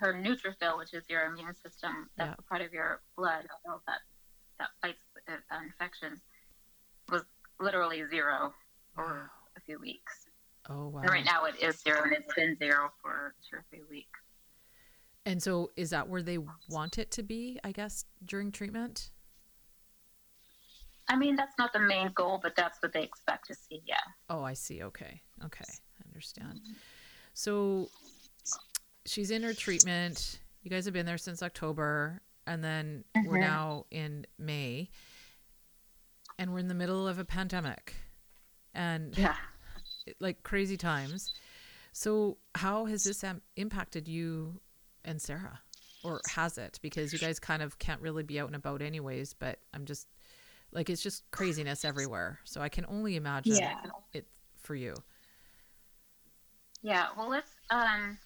[0.00, 2.44] her neutrophil which is your immune system that's Yeah.
[2.48, 3.46] part of your blood
[3.86, 4.00] that
[4.58, 6.20] that fights uh, infections
[7.10, 7.22] was
[7.60, 8.52] literally zero
[8.94, 10.26] for a few weeks
[10.68, 11.02] Oh wow.
[11.02, 14.18] and right now it is zero and it's been zero for two or three weeks
[15.26, 19.10] And so is that where they want it to be, I guess, during treatment?
[21.08, 23.96] i mean that's not the main goal but that's what they expect to see yeah
[24.32, 24.80] Oh, I see.
[24.84, 25.22] Okay.
[25.44, 25.64] Okay.
[25.98, 26.60] I understand.
[27.34, 27.90] So
[29.10, 30.38] she's in her treatment.
[30.62, 33.40] You guys have been there since October, and then we're Mhm.
[33.40, 34.90] now in May,
[36.38, 37.94] and we're in the middle of a pandemic
[38.72, 39.36] and yeah
[40.20, 41.32] like crazy times.
[41.92, 44.60] So, how has this um, impacted you
[45.04, 45.60] and Sarah?
[46.02, 46.78] Or has it?
[46.82, 50.08] Because you guys kind of can't really be out and about, anyways, but I'm just
[50.72, 52.38] like, it's just craziness everywhere.
[52.44, 53.82] So, I can only imagine Yeah.
[54.14, 54.94] it for you.
[56.82, 58.18] Yeah, well, it's um,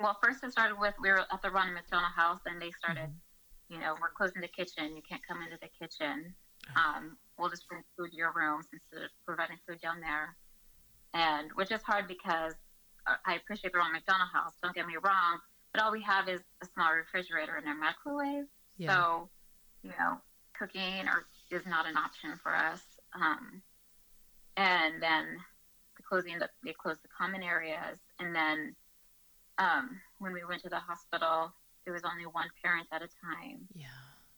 [0.00, 0.16] well.
[0.22, 3.10] First, it started with we were at the Ronald McDonald House, and they started,
[3.68, 4.96] you know, we're closing the kitchen.
[4.96, 6.34] You can't come into the kitchen.
[6.76, 10.36] Um, we'll just bring food to your rooms instead of providing food down there,
[11.12, 12.54] and which is hard because
[13.06, 14.52] uh, I appreciate the Ronald McDonald House.
[14.62, 15.38] Don't get me wrong,
[15.72, 18.46] but all we have is a small refrigerator and a microwave.
[18.78, 18.94] Yeah.
[18.94, 19.28] So,
[19.82, 20.18] you know,
[20.58, 22.80] cooking or is not an option for us.
[23.14, 23.62] Um,
[24.56, 25.36] and then
[25.96, 27.98] the closing, the, they closed the common areas.
[28.18, 28.74] And then
[29.58, 31.52] um, when we went to the hospital,
[31.84, 33.86] there was only one parent at a time yeah.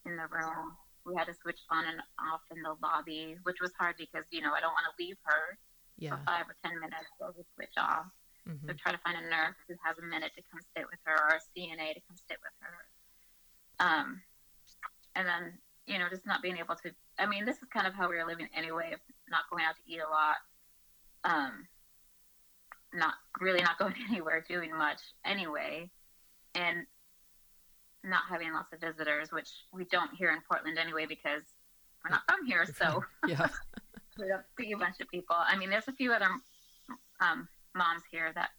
[0.05, 0.77] in the room.
[1.07, 4.43] We had to switch on and off in the lobby, which was hard because, you
[4.43, 5.57] know, I don't want to leave her
[5.97, 6.19] Yeah.
[6.19, 8.11] for five or 10 minutes So we switch off.
[8.45, 10.99] hmm So try to find a nurse who has a minute to come sit with
[11.07, 12.77] her or a CNA to come sit with her.
[13.79, 14.21] Um,
[15.15, 17.95] and then, you know, just not being able to, I mean, this is kind of
[17.95, 19.01] how we were living anyway, of
[19.31, 20.37] not going out to eat a lot.
[21.23, 21.67] Um,
[22.97, 25.91] not really not going anywhere, doing much anyway.
[26.55, 26.87] And
[28.03, 31.43] not having lots of visitors, which we don't here in Portland anyway because
[32.03, 32.65] we're not from here.
[32.65, 33.49] So yeah.
[34.19, 35.37] we don't see a bunch of people.
[35.37, 36.29] I mean, there's a few other
[37.21, 38.51] um, moms here that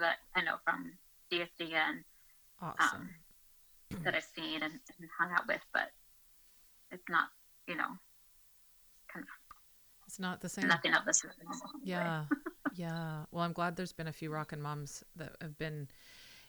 [0.00, 0.92] that I know from
[1.30, 2.02] DSD and
[2.60, 3.10] Awesome.
[3.92, 5.90] um, that I've seen and, and hung out with, but
[6.90, 7.28] it's not,
[7.66, 7.88] you know,
[9.12, 9.26] kind of
[10.06, 10.68] it's not the same.
[10.68, 11.22] nothing of this.
[11.84, 12.24] Yeah.
[12.76, 13.24] yeah.
[13.30, 15.88] Well, I'm glad there's been a few rockin' moms that have been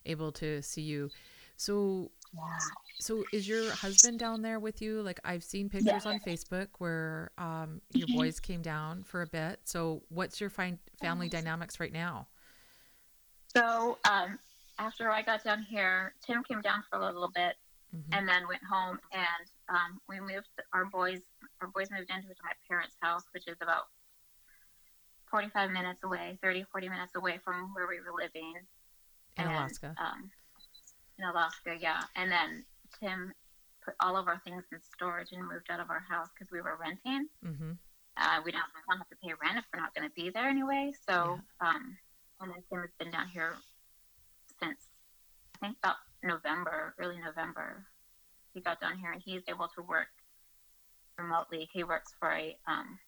[0.06, 1.12] able to see you.
[1.58, 2.70] So, Yeah.
[3.00, 5.02] so is your husband down there with you?
[5.02, 8.18] Like I've seen pictures on Facebook where um, your Mm-hmm.
[8.18, 9.62] boys came down for a bit.
[9.66, 12.28] So, what's your fi- family dynamics right now?
[13.56, 14.40] So um,
[14.80, 17.56] after I got down here, Tim came down for a little bit
[17.94, 18.18] Mhm.
[18.18, 21.22] and then went home and um, we moved our boys
[21.62, 23.88] our boys moved into my parents' house, which is about
[25.34, 28.54] 45 minutes away, 30, 40 minutes away from where we were living.
[29.38, 29.96] In and, Alaska.
[29.98, 30.30] Um,
[31.18, 32.02] in Alaska, yeah.
[32.16, 32.64] And then
[33.00, 33.34] Tim
[33.84, 36.62] put all of our things in storage and moved out of our house because we
[36.62, 37.28] were renting.
[37.44, 37.72] Mm-hmm.
[38.16, 40.48] Uh, we don't, don't have to pay rent if we're not going to be there
[40.48, 40.92] anyway.
[41.10, 41.98] So, um,
[42.40, 43.56] and then Tim has been down here
[44.62, 44.78] since
[45.56, 47.88] I think about November, early November.
[48.54, 50.14] He got down here and he's able to work
[51.18, 51.68] remotely.
[51.74, 53.00] He works for a um,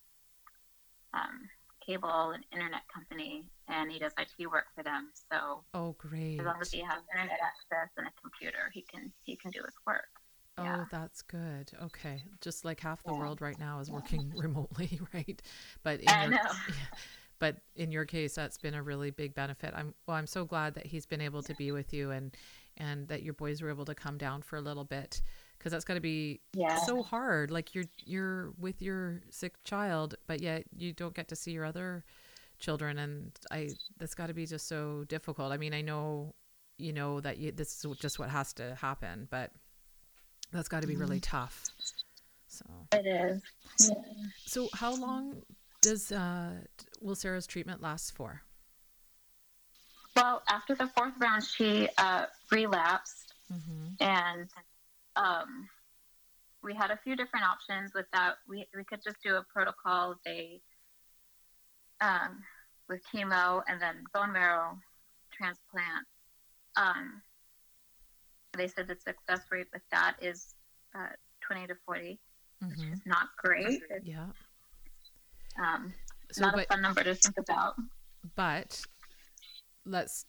[1.14, 1.50] um,
[1.86, 5.10] cable and internet company, and he does IT work for them.
[5.32, 6.40] So Oh, great.
[6.40, 9.62] as long as he has internet access and a computer, he can he can do
[9.64, 10.08] his work.
[10.58, 10.86] Oh, yeah.
[10.90, 11.72] that's good.
[11.84, 12.24] Okay.
[12.42, 13.20] Just like half the Yeah.
[13.20, 15.42] world right now is working remotely, right?
[15.84, 16.52] But in I your, know.
[17.40, 19.74] but in your case, that's been a really big benefit.
[19.76, 20.16] I'm well.
[20.18, 22.36] I'm so glad that he's been able to be with you and
[22.78, 25.22] and that your boys were able to come down for a little bit
[25.66, 26.76] because that's got to be Yeah.
[26.86, 27.50] so hard.
[27.50, 31.66] Like you're you're with your sick child, but yet you don't get to see your
[31.66, 32.04] other
[32.60, 35.52] children, and I that's got to be just so difficult.
[35.52, 36.36] I mean, I know
[36.78, 39.54] you know that you, this is just what has to happen, but
[40.52, 41.64] that's got to be really tough.
[42.48, 42.64] So.
[42.94, 43.92] It is.
[44.46, 45.42] So how long
[45.82, 46.52] does uh
[47.02, 48.44] will Sarah's treatment last for?
[50.16, 54.04] Well, after the fourth round, she uh, relapsed, Mm-hmm.
[54.04, 54.48] and
[55.16, 55.68] um,
[56.64, 58.36] we had a few different options with that.
[58.48, 60.62] We we could just do a protocol day
[62.02, 62.40] um,
[62.90, 64.78] with chemo and then bone marrow
[65.32, 66.06] transplant.
[66.78, 67.22] Um,
[68.58, 70.54] they said the success rate with that is
[70.98, 71.10] uh,
[71.46, 72.20] 20 to 40,
[72.62, 72.94] which Mm-hmm.
[72.94, 73.82] is not great.
[73.90, 74.28] It's Yeah.
[75.62, 75.94] um,
[76.32, 77.76] So, not a but fun number to think about.
[78.36, 78.82] but
[79.86, 80.26] let's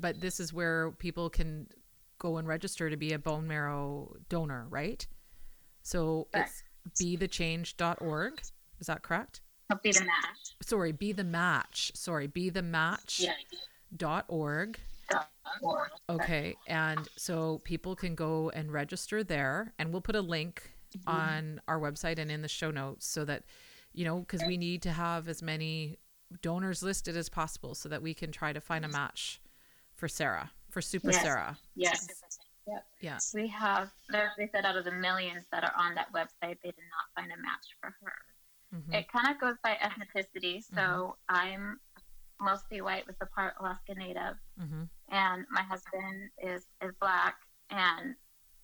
[0.00, 1.66] but this is where people can
[2.24, 5.06] go and register to be a bone marrow donor, right?
[5.82, 6.62] So Correct.
[6.86, 8.40] it's bethechange.org.
[8.80, 9.42] Is that correct?
[9.70, 10.54] It'll be the match.
[10.62, 11.92] Sorry, be the match.
[11.94, 13.26] Sorry, be the match
[13.94, 14.78] dot org.
[16.08, 16.56] Okay.
[16.66, 21.10] And so people can go and register there, and we'll put a link mm-hmm.
[21.10, 23.44] on our website and in the show notes so that,
[23.92, 25.98] you know, because we need to have as many
[26.40, 29.42] donors listed as possible so that we can try to find a match
[29.94, 31.22] for Sarah, for Super Yes.
[31.22, 31.56] Sarah.
[31.76, 32.08] Yes.
[33.00, 33.18] Yeah.
[33.32, 36.84] We have, they said out of the millions that are on that website, they did
[36.90, 38.14] not find a match for her.
[38.74, 38.92] Mhm.
[38.94, 40.64] It kind of goes by ethnicity.
[40.74, 41.78] So I'm
[42.40, 44.88] mostly white with a part Alaska Native, Mhm.
[45.10, 47.36] and my husband is, is black.
[47.70, 48.16] And,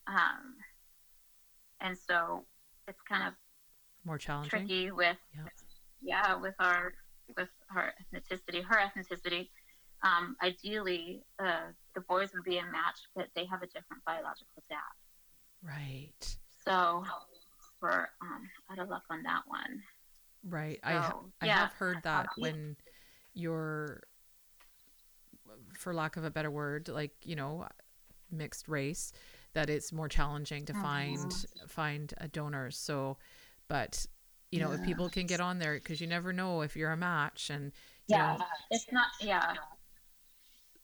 [0.08, 0.56] um,
[1.80, 2.44] and so
[2.88, 3.34] it's kind of
[4.04, 4.50] More challenging.
[4.50, 5.48] tricky with, Yeah.
[6.00, 6.94] yeah, with our,
[7.36, 9.50] with her ethnicity, her ethnicity.
[10.02, 14.62] Um, ideally, uh, the boys would be a match, but they have a different biological
[14.68, 14.78] dad.
[15.62, 16.36] Right.
[16.64, 17.04] So
[17.80, 19.82] we're um, out of luck on that one.
[20.48, 20.80] Right.
[20.82, 21.56] I So, I yeah.
[21.58, 22.76] have heard that Um, when
[23.34, 24.02] you're
[25.74, 27.66] for lack of a better word, like, you know,
[28.30, 29.12] mixed race,
[29.54, 31.66] that it's more challenging to find Mm-hmm.
[31.68, 32.70] find a donor.
[32.70, 33.18] So
[33.68, 34.06] but
[34.52, 36.96] you know, if people can get on there because you never know if you're a
[36.96, 37.72] match and
[38.08, 39.06] Yeah, know, it's not.
[39.20, 39.54] Yeah,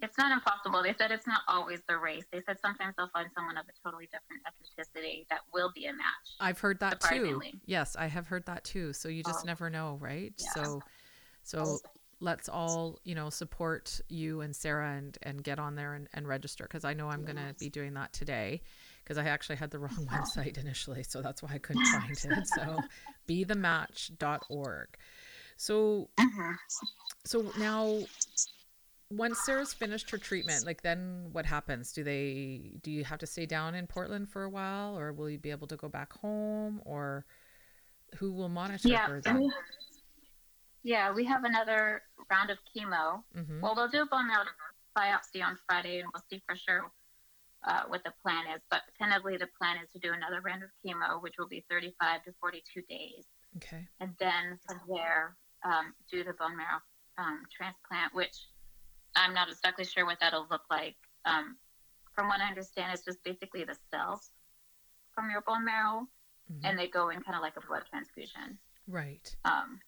[0.01, 0.83] it's not impossible.
[0.83, 2.25] They said it's not always the race.
[2.33, 5.93] They said sometimes they'll find someone of a totally different ethnicity that will be a
[5.93, 6.37] match.
[6.41, 7.43] I've heard that too.
[7.65, 8.93] Yes, I have heard that too.
[8.93, 9.47] So you just Oh.
[9.47, 10.33] never know, right?
[10.39, 10.49] Yeah.
[10.49, 10.83] So
[11.45, 11.81] so
[12.21, 16.27] let's all, you know, support you and Sarah and and get on there and, and
[16.29, 18.63] register because I know I'm going to be doing that today
[19.03, 22.47] because I actually had the wrong website initially, so that's why I couldn't find it.
[22.49, 22.85] So
[23.29, 24.89] bethematch.org.
[25.57, 26.57] So Mhm.
[27.25, 28.09] so now
[29.11, 31.93] once Sarah's finished her treatment, like then what happens?
[31.93, 35.31] Do they do you have to stay down in Portland for a while or will
[35.31, 37.25] you be able to go back home or
[38.17, 39.07] who will monitor Yeah.
[39.07, 39.49] her then?
[40.83, 43.23] Yeah, we have another round of chemo.
[43.35, 44.45] hmm Well, they'll do a bone marrow
[44.97, 46.91] biopsy on Friday, and we'll see for sure
[47.67, 50.71] uh, what the plan is, but tentatively the plan is to do another round of
[50.85, 53.25] chemo, which will be 35 to 42 days,
[53.57, 53.89] Okay.
[54.01, 56.79] and then from there um, do the bone marrow
[57.19, 58.37] um, transplant, which
[59.17, 60.97] I'm not exactly sure what that'll look like.
[61.25, 61.57] Um,
[62.15, 64.31] from what I understand, it's just basically the cells
[65.15, 66.07] from your bone marrow,
[66.51, 66.65] Mhm.
[66.65, 68.59] and they go in kind of like a blood transfusion.
[68.87, 69.35] Right.
[69.45, 69.81] Um,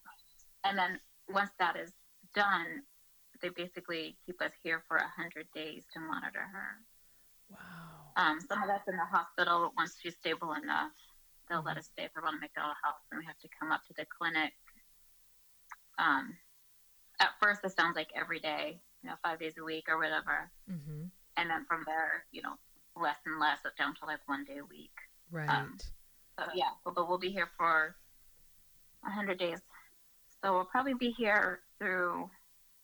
[0.65, 1.93] and then once that is
[2.35, 2.87] done,
[3.41, 6.85] they basically keep us here for 100 days to monitor her.
[7.49, 8.13] Wow.
[8.17, 10.93] Um, some of us in the hospital, once she's stable enough,
[11.49, 13.85] they'll let us stay at the Ronald McDonald House, and we have to come up
[13.87, 14.55] to the clinic.
[15.99, 16.37] Um,
[17.21, 20.51] at first, it sounds like every day, you know, five days a week or whatever,
[20.71, 21.05] Mm-hmm.
[21.37, 22.55] and then from there, you know,
[22.97, 24.93] less and less, up down to like one day a week.
[25.31, 25.49] Right.
[26.39, 27.95] So yeah, but, but we'll be here for
[29.03, 29.59] 100 days,
[30.43, 32.29] so we'll probably be here through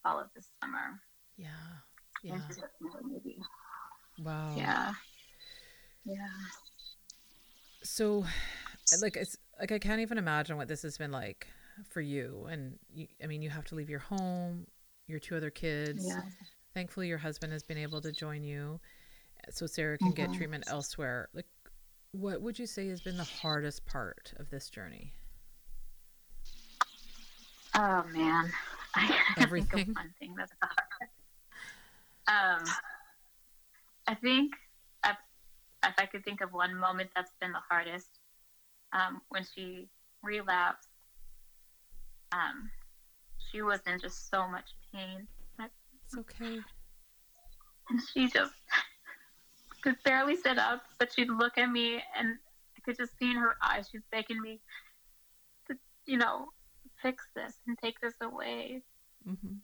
[0.04, 1.00] all of this summer.
[1.36, 1.48] yeah.
[2.22, 2.38] Yeah.
[2.48, 3.38] The summer, maybe.
[4.22, 4.54] Wow.
[4.56, 4.92] Yeah.
[6.06, 6.26] Yeah.
[7.82, 8.24] So,
[9.02, 11.46] like, it's like I can't even imagine what this has been like
[11.90, 12.46] for you.
[12.50, 14.66] And you, I mean, you have to leave your home,
[15.06, 16.06] your two other kids.
[16.06, 16.22] Yeah.
[16.72, 18.80] Thankfully, your husband has been able to join you,
[19.50, 20.36] so Sarah can get Mhm.
[20.36, 21.28] treatment elsewhere.
[21.32, 21.46] Like,
[22.12, 25.14] what would you say has been the hardest part of this journey?
[27.76, 28.52] Oh man,
[28.94, 29.90] I think Everything?
[29.90, 31.10] of one thing that's hard.
[32.26, 32.64] Um,
[34.06, 34.54] I think
[35.04, 35.16] if,
[35.84, 38.18] if I could think of one moment that's been the hardest,
[38.92, 39.88] um, when she
[40.22, 40.88] relapsed,
[42.32, 42.70] um,
[43.50, 45.26] she was in just so much pain,
[45.58, 46.60] It's okay.
[47.90, 48.52] and she just
[49.82, 52.36] could barely sit up, but she'd look at me, and
[52.76, 54.60] I could just see in her eyes she's begging me
[55.68, 55.76] to,
[56.06, 56.46] you know,
[57.02, 58.82] fix this and take this away.
[59.28, 59.56] Mm-hmm.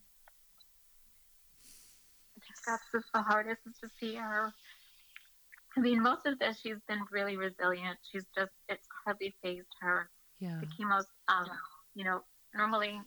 [2.36, 4.52] I think that's just the hardest is to see her.
[5.76, 7.98] I mean, most of this, she's been really resilient.
[8.10, 10.10] She's just, it's hardly fazed her.
[10.40, 10.58] Yeah.
[10.60, 11.46] The chemo's, um,
[11.94, 12.22] you know,
[12.54, 13.00] normally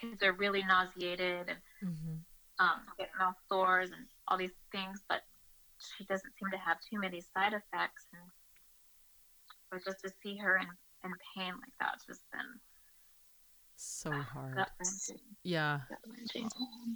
[0.00, 2.16] kids are really nauseated and Mm-hmm.
[2.58, 5.22] um, get mouth sores and all these things, but
[5.96, 8.06] she doesn't seem to have too many side effects.
[8.12, 8.22] And
[9.70, 10.66] but just to see her in,
[11.04, 12.60] in pain like that, it's just been
[13.76, 14.58] So hard.
[15.42, 15.80] Yeah.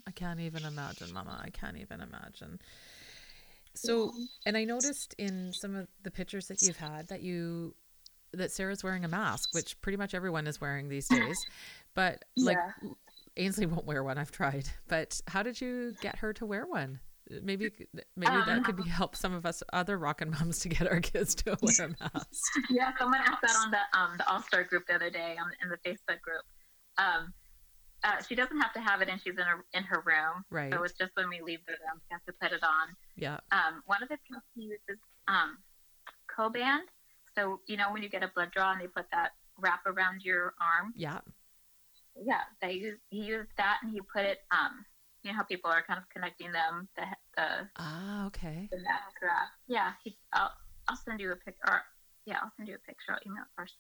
[0.07, 1.41] I can't even imagine, Mama.
[1.43, 2.61] I can't even imagine.
[3.75, 4.13] So,
[4.47, 7.75] and I noticed in some of the pictures that you've had that you
[8.33, 11.39] that Sarah's wearing a mask, which pretty much everyone is wearing these days.
[11.95, 12.91] But like Yeah.
[13.37, 14.19] Ainsley won't wear one.
[14.19, 14.69] I've tried.
[14.89, 17.01] But how did you get her to wear one?
[17.43, 17.71] Maybe
[18.17, 21.01] maybe Um, that could be help some of us other rockin' moms to get our
[21.01, 22.53] kids to wear a mask.
[22.69, 25.51] yeah, someone asked that on the um, the All Star group the other day on
[25.63, 26.45] in the Facebook group.
[26.99, 27.33] Um,
[28.05, 30.45] uh, she doesn't have to have it, and she's in her in her room.
[30.51, 30.71] Right.
[30.73, 32.95] So it's just when we leave the room, she has to put it on.
[33.17, 33.39] Yeah.
[33.51, 35.57] Um, one of the people uses um,
[36.29, 36.81] Coband.
[37.35, 40.23] So you know when you get a blood draw and they put that wrap around
[40.23, 40.93] your arm.
[40.95, 41.21] Yeah.
[42.23, 44.39] Yeah, they use he used that and he put it.
[44.51, 44.85] Um,
[45.23, 47.05] you know how people are kind of connecting them the
[47.37, 48.69] the Ah, okay.
[48.71, 49.49] the mask wrap.
[49.67, 50.17] Yeah, he.
[50.33, 50.53] I'll
[50.89, 51.57] I'll send you a pic.
[51.67, 51.83] Or
[52.27, 53.13] yeah, I'll send you a picture.
[53.13, 53.75] I'll email it first.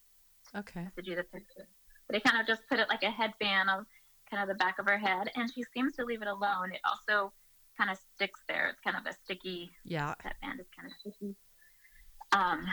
[0.56, 0.86] Okay.
[0.96, 1.66] to do the picture.
[2.06, 3.86] But he kind of just put it like a headband of
[4.30, 6.72] kind of the back of her head, and she seems to leave it alone.
[6.72, 7.32] It also
[7.76, 8.68] kind of sticks there.
[8.68, 9.70] It's kind of a sticky.
[9.84, 10.14] Yeah.
[10.22, 11.34] That band is kind of sticky.
[12.32, 12.66] Um,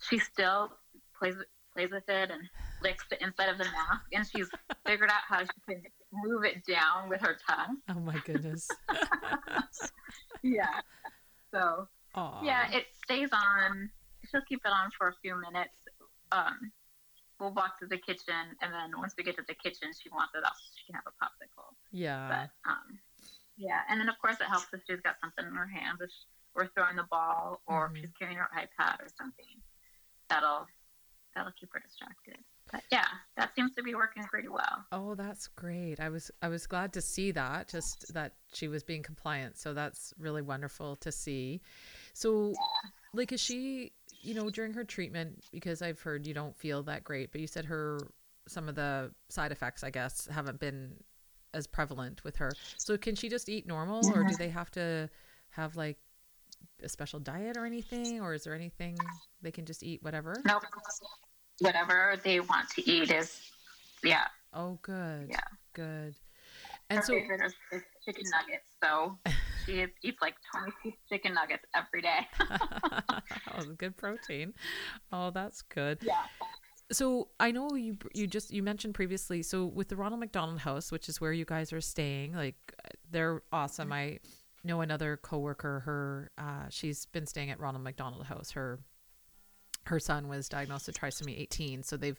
[0.00, 0.70] she still
[1.18, 1.36] plays
[1.78, 2.42] plays with it and
[2.82, 4.48] licks the inside of the mask, and she's
[4.84, 7.78] figured out how she can move it down with her tongue.
[7.88, 8.68] Oh my goodness.
[10.42, 10.80] Yeah.
[11.52, 12.44] So Aw.
[12.44, 13.90] Yeah, it stays on.
[14.30, 15.74] She'll keep it on for a few minutes.
[16.30, 16.70] Um,
[17.40, 20.32] we'll walk to the kitchen, and then once we get to the kitchen, she wants
[20.36, 21.74] it off so she can have a popsicle.
[21.90, 22.28] Yeah.
[22.28, 22.98] But um,
[23.56, 26.10] yeah, and then of course it helps if she's got something in her hands, if
[26.54, 27.96] we're throwing the ball, or Mhm.
[27.96, 29.60] if she's carrying her iPad or something.
[30.28, 30.66] That'll
[31.38, 32.44] that'll keep her distracted.
[32.70, 34.84] But yeah, that seems to be working pretty well.
[34.92, 36.00] Oh, that's great.
[36.00, 39.56] I was I was glad to see that, just that she was being compliant.
[39.56, 41.62] So that's really wonderful to see.
[42.12, 42.52] So
[43.14, 47.04] like is she, you know, during her treatment because I've heard you don't feel that
[47.04, 48.00] great, but you said her
[48.46, 50.92] some of the side effects, I guess, haven't been
[51.54, 52.52] as prevalent with her.
[52.76, 55.08] So can she just eat normal or do they have to
[55.50, 55.96] have like
[56.82, 58.98] a special diet or anything or is there anything
[59.40, 60.36] they can just eat whatever?
[60.44, 60.64] Nope.
[61.60, 63.40] Whatever they want to eat is,
[64.04, 64.26] yeah.
[64.52, 65.28] Oh, good.
[65.30, 65.40] Yeah.
[65.74, 66.14] Good.
[66.90, 69.18] Her And so favorite is, is chicken nuggets, so
[69.66, 70.34] she eats like
[70.82, 72.26] 20 chicken nuggets every day.
[73.58, 74.54] oh, good protein.
[75.12, 75.98] Oh, that's good.
[76.02, 76.22] Yeah.
[76.90, 79.42] So I know you you just you mentioned previously.
[79.42, 82.56] So with the Ronald McDonald House, which is where you guys are staying, like
[83.10, 83.92] they're awesome.
[83.92, 84.20] I
[84.64, 85.80] know another coworker.
[85.80, 88.52] Her uh, she's been staying at Ronald McDonald House.
[88.52, 88.78] Her
[89.88, 92.18] her son was diagnosed with trisomy 18, so they've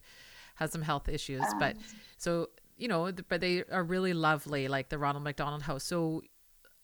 [0.56, 1.44] had some health issues.
[1.60, 1.84] but Um,
[2.18, 5.84] so you know, but they are really lovely, like the Ronald McDonald House.
[5.84, 6.22] So,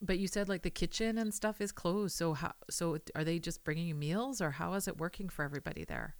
[0.01, 2.15] but you said like the kitchen and stuff is closed.
[2.17, 2.53] So how?
[2.69, 6.15] So are they just bringing you meals, or how is it working for everybody there?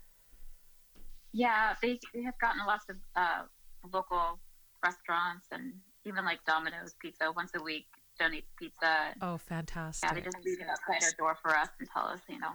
[1.34, 3.44] Yeah, they, they have gotten lots of uh,
[3.92, 4.40] local
[4.82, 5.74] restaurants and
[6.06, 7.88] even like Domino's Pizza once a week
[8.20, 9.14] donates pizza.
[9.22, 10.10] Oh, fantastic!
[10.10, 12.54] Yeah, they just leave it outside our door for us and tell us, you know,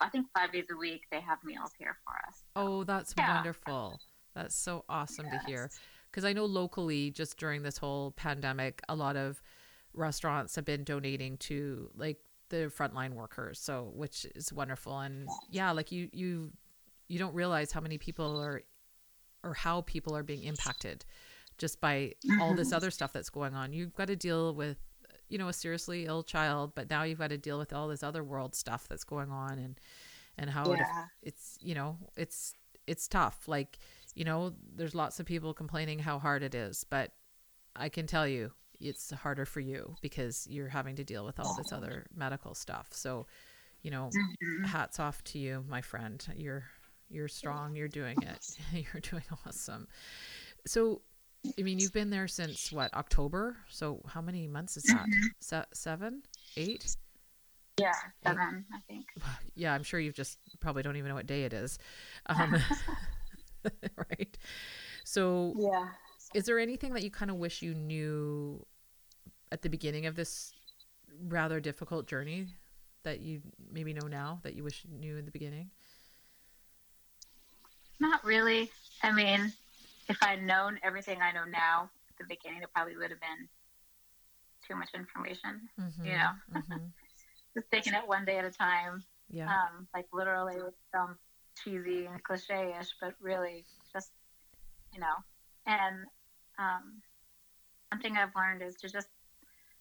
[0.00, 2.42] I think five days a week they have meals here for us.
[2.56, 3.36] Oh, that's Yeah.
[3.36, 4.00] wonderful.
[4.34, 5.70] That's so awesome to hear.
[6.10, 9.42] Because I know locally, just during this whole pandemic, a lot of
[9.92, 12.18] restaurants have been donating to like
[12.48, 13.58] the frontline workers.
[13.60, 14.98] So, which is wonderful.
[14.98, 16.52] And yeah, like you, you,
[17.08, 18.62] you don't realize how many people are,
[19.42, 21.04] or how people are being impacted
[21.58, 22.76] just by all this mm-hmm.
[22.76, 23.72] other stuff that's going on.
[23.72, 24.78] You've got to deal with,
[25.30, 28.02] you know, a seriously ill child, but now you've got to deal with all this
[28.02, 29.80] other world stuff that's going on and,
[30.38, 30.80] and how it
[31.22, 32.54] it's you know it's
[32.86, 33.48] it's tough.
[33.48, 33.78] Like
[34.14, 37.12] you know there's lots of people complaining how hard it is but
[37.76, 41.52] i can tell you it's harder for you because you're having to deal with all
[41.54, 42.88] this other medical stuff.
[42.92, 43.26] So
[43.82, 44.66] you know Mhm.
[44.66, 46.26] hats off to you my friend.
[46.36, 46.64] You're
[47.10, 47.76] you're strong.
[47.76, 48.40] You're doing it.
[48.72, 49.88] you're doing awesome.
[50.66, 51.02] So
[51.58, 55.06] i mean you've been there since what october so how many months is that
[55.40, 56.22] Se- seven
[56.56, 56.96] eight
[57.78, 59.06] Yeah, seven, I think.
[59.54, 61.78] yeah, I'm sure you've just probably don't even know what day it is.
[62.26, 62.54] Um,
[64.10, 64.36] right.
[65.04, 65.88] So, Yeah.
[66.34, 68.66] is there anything that you kind of wish you knew
[69.50, 70.52] at the beginning of this
[71.26, 72.48] rather difficult journey
[73.02, 73.40] that you
[73.72, 75.70] maybe know now that you wish you knew in the beginning?
[77.98, 78.70] Not really.
[79.02, 79.52] I mean,
[80.10, 83.48] if I'd known everything I know now at the beginning, it probably would have been
[84.66, 85.68] too much information.
[85.80, 86.04] Mm-hmm.
[86.04, 86.32] Yeah.
[86.52, 86.86] hmm
[87.54, 89.02] Just taking it one day at a time.
[89.30, 89.46] Yeah.
[89.46, 91.18] Um, like literally it sounds
[91.62, 94.10] cheesy and cliche-ish, but really just,
[94.92, 95.14] you know.
[95.66, 96.06] And
[96.58, 97.02] um,
[97.90, 99.08] one thing I've learned is to just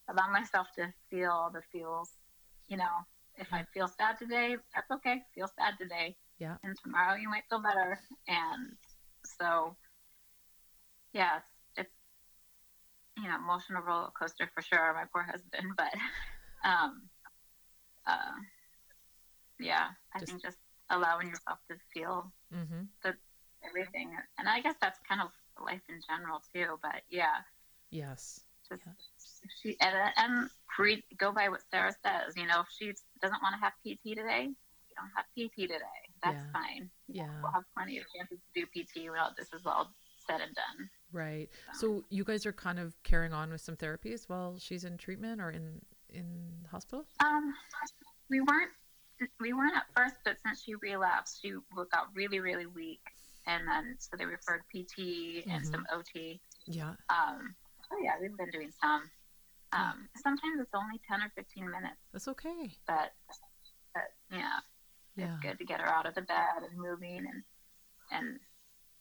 [0.10, 2.10] allow myself to feel all the feels.
[2.68, 3.06] You know,
[3.38, 5.22] if I feel sad today, that's okay.
[5.36, 6.16] Feel sad today.
[6.40, 6.56] Yeah.
[6.64, 8.00] And tomorrow you might feel better.
[8.28, 8.74] And
[9.40, 9.76] so,
[11.14, 11.40] yeah,
[11.78, 11.90] it's,
[13.18, 14.94] you know, emotional roller coaster for sure.
[14.94, 15.94] My poor husband, but
[16.68, 17.10] um,
[18.08, 18.36] uh,
[19.60, 20.58] yeah, I Just- think just
[20.90, 22.84] allowing yourself to feel hmm
[23.62, 25.30] everything, and I guess that's kind of
[25.62, 26.80] life in general too.
[26.82, 27.44] But yeah,
[27.92, 28.40] Yes.
[28.70, 28.94] just Yeah.
[29.62, 30.50] she and, and
[30.80, 32.36] read, go by what Sarah says.
[32.38, 34.48] You know, if she doesn't want to have PT today,
[34.88, 36.02] you don't have PT today.
[36.24, 36.52] That's Yeah.
[36.54, 36.90] fine.
[37.10, 37.42] Yeah.
[37.44, 39.92] We'll have plenty of chances to do PT when all this is all
[40.26, 40.90] said and done.
[41.12, 41.50] Right.
[41.74, 45.42] So you guys are kind of carrying on with some therapies while she's in treatment
[45.42, 46.26] or in in
[46.70, 47.06] hospital?
[47.24, 47.54] Um,
[48.30, 48.72] we weren't
[49.40, 51.54] we weren't at first, but since she relapsed, she
[51.92, 53.02] got really really weak,
[53.48, 55.72] and then so they referred PT and Mhm.
[55.72, 56.40] some OT.
[56.66, 56.94] Yeah.
[57.10, 57.56] Um,
[57.92, 59.10] oh yeah, we've been doing some.
[59.72, 62.76] Um, sometimes it's only ten or fifteen minutes, That's okay.
[62.88, 63.14] but
[63.94, 64.60] but yeah,
[65.16, 65.34] Yeah.
[65.34, 67.44] it's good to get her out of the bed and moving and
[68.12, 68.40] and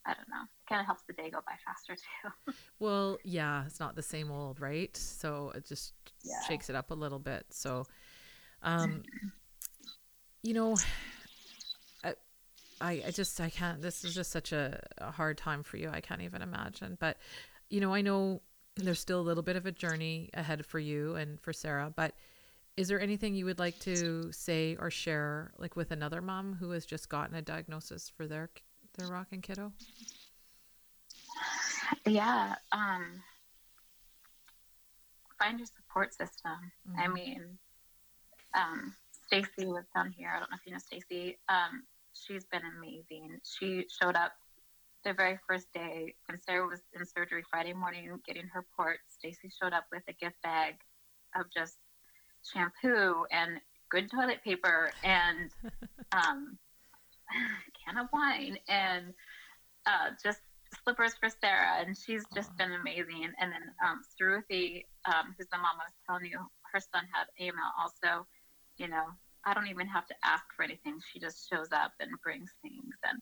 [0.04, 2.52] I don't know, kind of helps the day go by faster too.
[2.78, 4.96] Well, yeah, it's not the same old, right?
[4.96, 6.40] So it just Yeah.
[6.40, 7.46] shakes it up a little bit.
[7.50, 7.86] So,
[8.62, 9.02] um,
[10.42, 10.76] you know,
[12.04, 12.14] I,
[12.80, 13.82] I, I just, I can't.
[13.82, 15.90] This is just such a, a hard time for you.
[15.92, 16.96] I can't even imagine.
[17.00, 17.18] But,
[17.70, 18.42] you know, I know
[18.76, 21.92] there's still a little bit of a journey ahead for you and for Sarah.
[21.94, 22.14] But
[22.76, 26.70] is there anything you would like to say or share, like with another mom who
[26.70, 28.50] has just gotten a diagnosis for their
[28.94, 29.72] their rocking kiddo?
[32.06, 33.22] Yeah, um,
[35.38, 36.72] find your support system.
[36.96, 37.12] I Mhm.
[37.14, 37.58] mean,
[38.54, 40.30] um, Stacy was down here.
[40.30, 41.38] I don't know if you know Stacy.
[41.48, 43.40] Um, she's been amazing.
[43.44, 44.32] She showed up
[45.04, 49.00] the very first day when Sarah was in surgery Friday morning getting her port.
[49.08, 50.80] Stacy showed up with a gift bag
[51.34, 51.78] of just
[52.42, 53.60] shampoo and
[53.90, 55.50] good toilet paper and
[56.12, 56.58] um,
[57.84, 59.14] can of wine and
[59.86, 60.40] uh, just
[60.84, 62.56] slippers for Sarah, and she's just Aw.
[62.58, 63.32] been amazing.
[63.40, 66.38] And then um, Ruthie, um, who's the mom I was telling you,
[66.72, 68.26] her son had AML also.
[68.76, 69.06] You know,
[69.44, 72.94] I don't even have to ask for anything; she just shows up and brings things.
[73.04, 73.18] And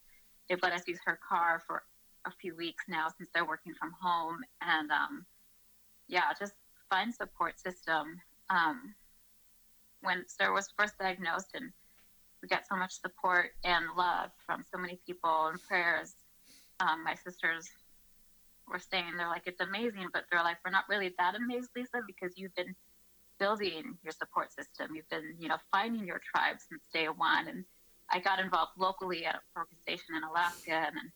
[0.48, 1.82] they've let us use her car for
[2.26, 4.38] a few weeks now since they're working from home.
[4.60, 5.26] And um,
[6.08, 6.54] yeah, just
[6.90, 8.20] find support system.
[8.50, 8.94] Um,
[10.02, 11.72] when Sarah was first diagnosed, and
[12.42, 16.14] we got so much support and love from so many people and prayers
[16.80, 17.68] um, my sisters
[18.68, 22.00] were saying they're like it's amazing but they're like we're not really that amazed lisa
[22.06, 22.74] because you've been
[23.38, 24.94] building your support system.
[24.94, 27.48] You've been, you know, finding your tribe since day one.
[27.48, 27.64] And
[28.10, 31.10] I got involved locally at a organization in Alaska and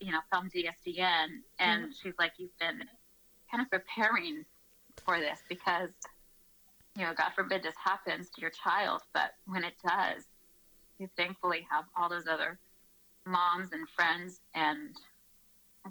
[0.00, 1.28] you know, from DSDN.
[1.60, 1.92] And mm.
[2.02, 2.82] she's like, you've been
[3.50, 4.44] kind of preparing
[5.04, 5.90] for this because,
[6.96, 9.02] you know, God forbid this happens to your child.
[9.14, 10.24] But when it does,
[10.98, 12.58] you thankfully have all those other
[13.26, 14.96] moms and friends and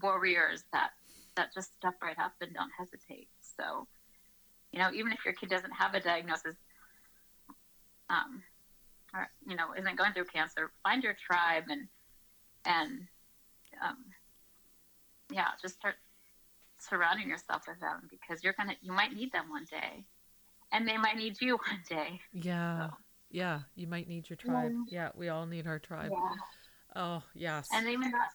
[0.02, 0.92] warriors that
[1.36, 3.30] that just step right up and don't hesitate.
[3.58, 3.88] So,
[4.72, 6.56] you know, even if your kid doesn't have a diagnosis,
[8.10, 8.44] um,
[9.14, 11.88] or you know, isn't going through cancer, find your tribe and
[12.66, 13.08] and
[13.84, 13.98] um,
[15.32, 15.96] yeah, just start
[16.80, 20.06] surrounding yourself with them because you're gonna you might need them one day,
[20.72, 22.20] and they might need you one day.
[22.34, 22.94] Yeah, so.
[23.30, 24.74] yeah, you might need your tribe.
[24.90, 26.12] Yeah, we all need our tribe.
[26.12, 26.36] Yeah.
[26.96, 27.70] Oh yes.
[27.74, 28.30] And even that,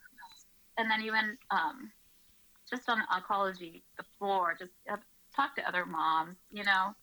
[0.78, 1.90] and then even um,
[2.68, 4.72] just on oncology, the floor, just
[5.34, 6.36] talk to other moms.
[6.50, 6.94] You know,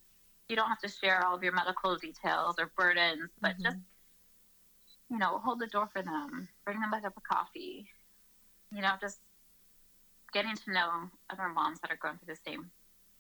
[0.50, 3.64] you don't have to share all of your medical details or burdens, but mm-hmm.
[3.64, 3.78] just
[5.10, 7.88] you know, hold the door for them, bring them a cup of coffee.
[8.72, 9.20] You know, just
[10.34, 10.90] getting to know
[11.30, 12.72] other moms that are going through the same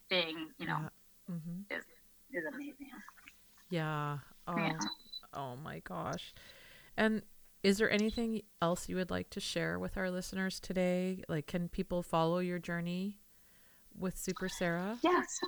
[0.09, 0.47] thing.
[0.57, 1.35] You know, yeah.
[1.35, 1.75] mm-hmm.
[1.75, 1.83] is
[2.33, 2.89] is amazing.
[3.69, 4.17] Yeah.
[4.47, 4.77] Oh, yeah.
[5.33, 6.33] oh my gosh.
[6.97, 7.21] And
[7.63, 11.23] is there anything else you would like to share with our listeners today?
[11.29, 13.17] Like, can people follow your journey
[13.97, 14.97] with Super Sarah?
[15.01, 15.39] Yes.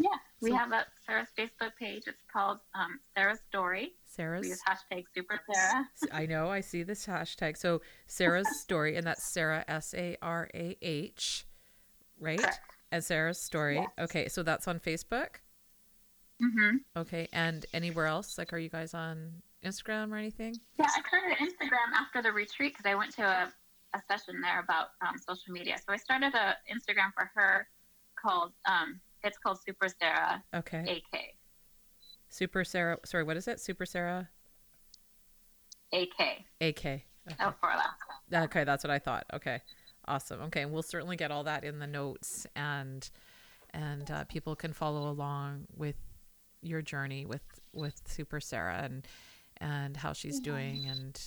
[0.00, 0.10] Yeah,
[0.40, 2.04] we so, have a Sarah's Facebook page.
[2.06, 3.94] It's called um, Sarah's Story.
[4.04, 4.42] Sarah's.
[4.42, 5.88] We use hashtag Super Sarah.
[6.12, 6.50] I know.
[6.50, 7.56] I see this hashtag.
[7.56, 11.46] So Sarah's Story, and that's Sarah S A R A H,
[12.20, 12.38] right?
[12.38, 12.60] Correct.
[12.92, 13.76] And Sarah's Story.
[13.76, 13.88] Yes.
[13.98, 15.40] Okay, so that's on Facebook.
[16.40, 16.76] Mm-hmm.
[16.96, 18.38] Okay, and anywhere else?
[18.38, 20.56] Like, are you guys on Instagram or anything?
[20.78, 23.52] Yeah, I started Instagram after the retreat because I went to a,
[23.94, 25.76] a session there about um, social media.
[25.78, 27.66] So I started a Instagram for her
[28.20, 30.42] called um, it's called Super Sarah.
[30.54, 31.02] Okay.
[31.12, 31.20] AK.
[32.28, 32.98] Super Sarah.
[33.04, 33.60] Sorry, what is it?
[33.60, 34.28] Super Sarah.
[35.92, 36.44] AK.
[36.60, 36.86] AK.
[36.86, 37.04] Okay.
[37.40, 38.44] Oh, for Alaska.
[38.44, 39.26] Okay, that's what I thought.
[39.34, 39.60] Okay,
[40.06, 40.42] awesome.
[40.42, 43.08] Okay, and we'll certainly get all that in the notes, and
[43.70, 45.96] and uh, people can follow along with
[46.62, 47.42] your journey with
[47.72, 49.06] with Super Sarah and
[49.60, 50.86] and how she's doing.
[50.88, 51.20] And,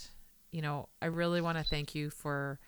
[0.52, 2.60] you know, I really want to thank you for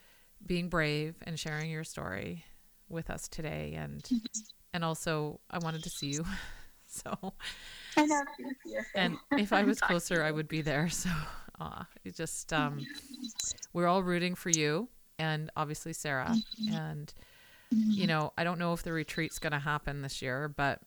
[0.45, 2.45] being brave and sharing your story
[2.89, 3.75] with us today.
[3.77, 4.07] And,
[4.73, 6.25] and also, I wanted to see you.
[6.87, 7.33] so,
[7.97, 8.21] I know.
[8.95, 10.89] and if I was closer, I would be there.
[11.03, 11.09] So,
[11.59, 12.85] uh, it just, um,
[13.73, 14.89] we're all rooting for you
[15.19, 16.35] and obviously Sarah.
[16.71, 17.13] And,
[17.69, 20.81] you know, I don't know if the retreat's going to happen this year, but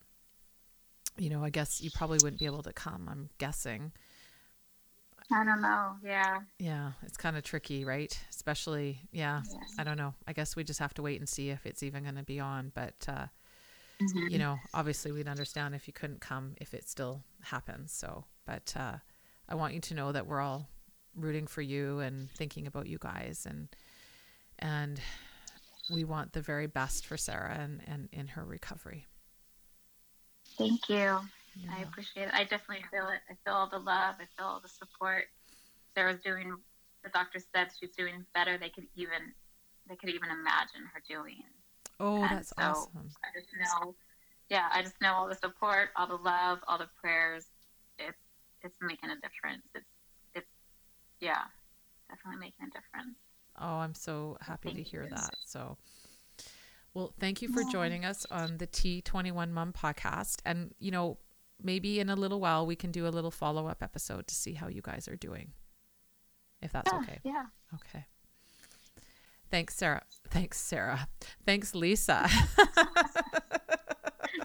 [1.19, 3.93] you know, I guess you probably wouldn't be able to come, I'm guessing.
[5.33, 5.97] I don't know.
[6.05, 6.41] Yeah.
[6.59, 8.19] Yeah, it's kind of tricky, right?
[8.31, 9.75] Especially, yeah, yes.
[9.79, 10.15] I don't know.
[10.27, 12.39] I guess we just have to wait and see if it's even going to be
[12.39, 12.71] on.
[12.75, 13.27] But, uh,
[14.01, 14.29] mm-hmm.
[14.29, 17.93] you know, obviously we'd understand if you couldn't come if it still happens.
[17.93, 18.97] So, but uh,
[19.49, 20.69] I want you to know that we're all
[21.17, 23.69] rooting for you and thinking about you guys and
[24.59, 25.01] and
[25.91, 29.07] we want the very best for Sarah and, and in her recovery.
[30.59, 31.21] Thank you.
[31.71, 32.35] I appreciate it.
[32.35, 33.21] I definitely feel it.
[33.31, 34.17] I feel all the love.
[34.21, 35.25] I feel all the support.
[35.95, 36.55] Sarah's doing.
[37.03, 38.59] The doctor said she's doing better.
[38.59, 39.33] They could even,
[39.89, 41.43] they could even imagine her doing.
[41.99, 43.11] Oh, and that's so awesome.
[43.25, 43.95] I just know.
[44.51, 47.47] Yeah, I just know all the support, all the love, all the prayers.
[47.99, 48.19] It's
[48.63, 49.67] it's making a difference.
[49.75, 49.87] It's
[50.35, 50.47] it's
[51.21, 51.43] yeah,
[52.09, 53.17] definitely making a difference.
[53.59, 55.11] Oh, I'm so happy Thank to hear you.
[55.11, 55.35] that.
[55.45, 55.79] So.
[56.95, 60.41] Well, thank you for joining us on the T21 Mom podcast.
[60.47, 61.19] And, you know,
[61.63, 64.55] maybe in a little while we can do a little follow up episode to see
[64.55, 65.53] how you guys are doing.
[66.63, 67.21] If that's yeah, okay.
[67.25, 67.45] Yeah.
[67.75, 68.07] Okay.
[69.51, 70.03] Thanks, Sarah.
[70.31, 71.09] Thanks, Sarah.
[71.45, 72.29] Thanks, Lisa.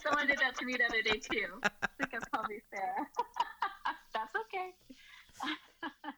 [0.03, 1.59] Someone did that to me the other day too.
[1.63, 3.07] I think I called me Sarah.
[4.13, 4.69] that's okay.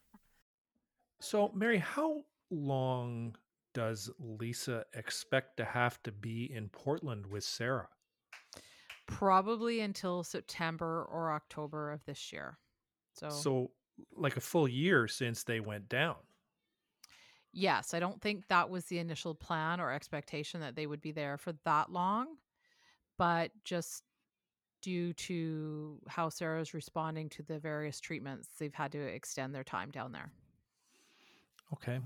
[1.21, 3.35] so, Mary, how long
[3.73, 7.89] does Lisa expect to have to be in Portland with Sarah?
[9.07, 12.57] Probably until September or October of this year.
[13.13, 13.71] So, so
[14.15, 16.15] like a full year since they went down.
[17.51, 21.11] Yes, I don't think that was the initial plan or expectation that they would be
[21.11, 22.37] there for that long,
[23.17, 24.03] but just
[24.81, 29.91] due to how Sarah's responding to the various treatments, they've had to extend their time
[29.91, 30.31] down there.
[31.73, 31.99] Okay.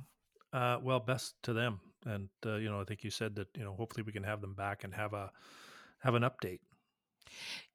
[0.52, 3.64] Uh, well, best to them, and uh, you know, I think you said that you
[3.64, 5.32] know, hopefully we can have them back and have a
[6.00, 6.60] have an update.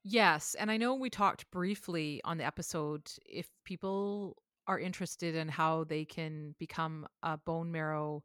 [0.05, 4.37] Yes, and I know we talked briefly on the episode if people
[4.67, 8.23] are interested in how they can become a bone marrow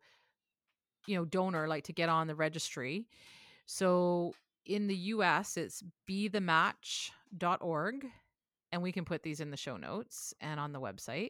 [1.07, 3.07] you know donor like to get on the registry.
[3.65, 4.33] So
[4.65, 8.05] in the US, it's bethematch.org.
[8.73, 11.29] And we can put these in the show notes and on the website.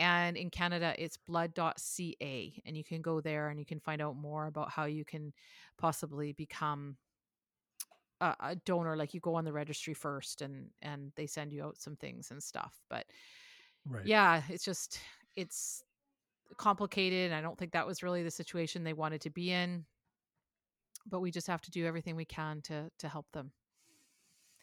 [0.00, 2.62] And in Canada, it's blood.ca.
[2.66, 5.32] And you can go there and you can find out more about how you can
[5.78, 6.96] possibly become
[8.24, 8.96] a, a donor.
[8.96, 12.30] Like you go on the registry first and and they send you out some things
[12.30, 12.82] and stuff.
[12.88, 13.06] But
[13.86, 14.04] Right.
[14.04, 15.00] yeah, it's just
[15.36, 15.82] it's
[16.58, 17.32] complicated.
[17.32, 19.86] I don't think that was really the situation they wanted to be in.
[21.06, 23.52] But we just have to do everything we can to to help them.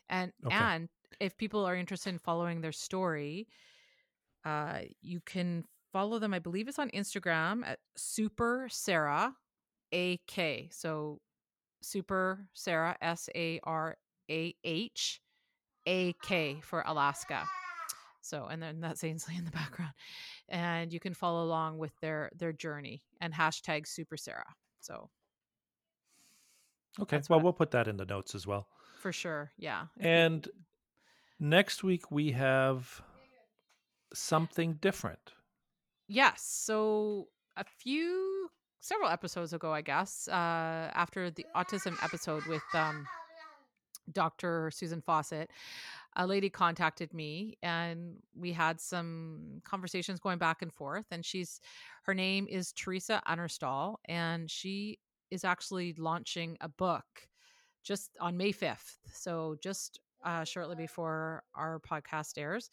[0.09, 0.69] And Okay.
[0.69, 0.89] and
[1.19, 3.47] if people are interested in following their story,
[4.45, 6.33] uh, you can follow them.
[6.33, 9.35] I believe it's on Instagram at Super Sarah
[9.91, 10.69] AK.
[10.71, 11.21] So
[11.81, 13.97] Super Sarah S A R
[14.29, 15.21] A H
[15.87, 17.43] A K for Alaska.
[18.21, 19.93] So and then that's Ainsley in the background,
[20.49, 24.55] and you can follow along with their their journey and hashtag Super Sarah.
[24.79, 25.09] So
[26.99, 27.21] Okay.
[27.29, 28.67] Well, we'll put that in the notes as well.
[28.99, 29.85] for sure, yeah.
[29.99, 30.47] And
[31.39, 33.01] next week we have
[34.13, 35.33] something different.
[36.07, 36.43] Yes.
[36.43, 38.49] So a few
[38.81, 43.07] several episodes ago, I guess, uh, after the autism episode with um,
[44.11, 44.71] Dr.
[44.73, 45.49] Susan Fawcett,
[46.15, 51.05] a lady contacted me and we had some conversations going back and forth.
[51.11, 51.61] And she's
[52.03, 57.05] her name is Teresa Unnerstall, and she is actually launching a book
[57.83, 58.97] just on May 5th.
[59.13, 62.69] So just uh, shortly before our podcast airs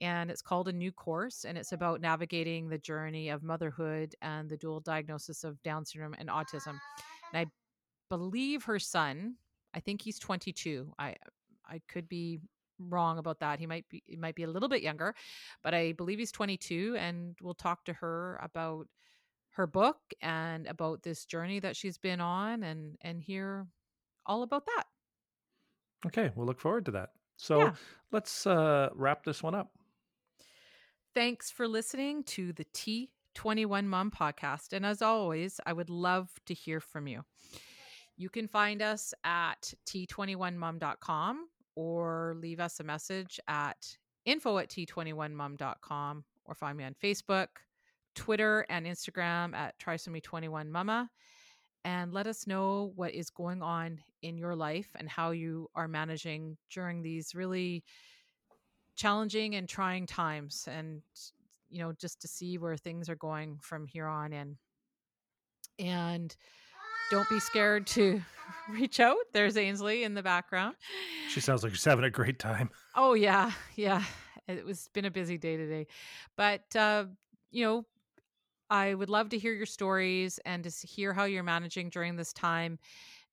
[0.00, 4.48] and it's called a new course and it's about navigating the journey of motherhood and
[4.48, 6.78] the dual diagnosis of down syndrome and autism
[7.32, 7.46] and i
[8.08, 9.34] believe her son
[9.74, 11.14] i think he's 22 i
[11.68, 12.40] i could be
[12.88, 15.14] wrong about that he might be he might be a little bit younger
[15.62, 18.86] but i believe he's 22 and we'll talk to her about
[19.50, 23.66] her book and about this journey that she's been on and and hear
[24.24, 24.84] all about that
[26.06, 26.30] Okay.
[26.34, 27.10] We'll look forward to that.
[27.36, 27.74] So Yeah.
[28.12, 29.70] let's uh, wrap this one up.
[31.14, 34.72] Thanks for listening to the T21 Mom podcast.
[34.72, 37.24] And as always, I would love to hear from you.
[38.16, 46.24] You can find us at t21mom.com or leave us a message at info at t21mom.com
[46.44, 47.48] or find me on Facebook,
[48.14, 51.08] Twitter, and Instagram at trisomy21mama.
[51.84, 55.88] And let us know what is going on in your life and how you are
[55.88, 57.84] managing during these really
[58.96, 61.02] challenging and trying times and
[61.70, 64.56] you know just to see where things are going from here on in.
[65.78, 66.34] And
[67.10, 68.20] don't be scared to
[68.70, 69.16] reach out.
[69.32, 70.74] There's ainsley in the background.
[71.30, 72.70] She sounds like she's having a great time.
[72.96, 74.02] oh yeah yeah.
[74.48, 75.86] It was been a busy day today.
[76.36, 77.06] But uh
[77.50, 77.86] you know
[78.70, 82.32] i would love to hear your stories and to hear how you're managing during this
[82.32, 82.78] time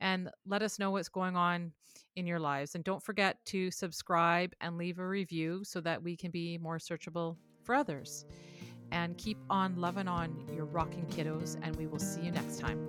[0.01, 1.71] and let us know what's going on
[2.15, 2.75] in your lives.
[2.75, 6.77] And don't forget to subscribe and leave a review so that we can be more
[6.77, 8.25] searchable for others.
[8.91, 12.87] And keep on loving on your rocking kiddos and we will see you next time.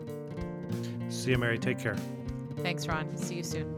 [1.08, 1.58] See you, Mary.
[1.58, 1.96] Take care.
[2.58, 3.16] thanks ron.
[3.16, 3.75] See you soon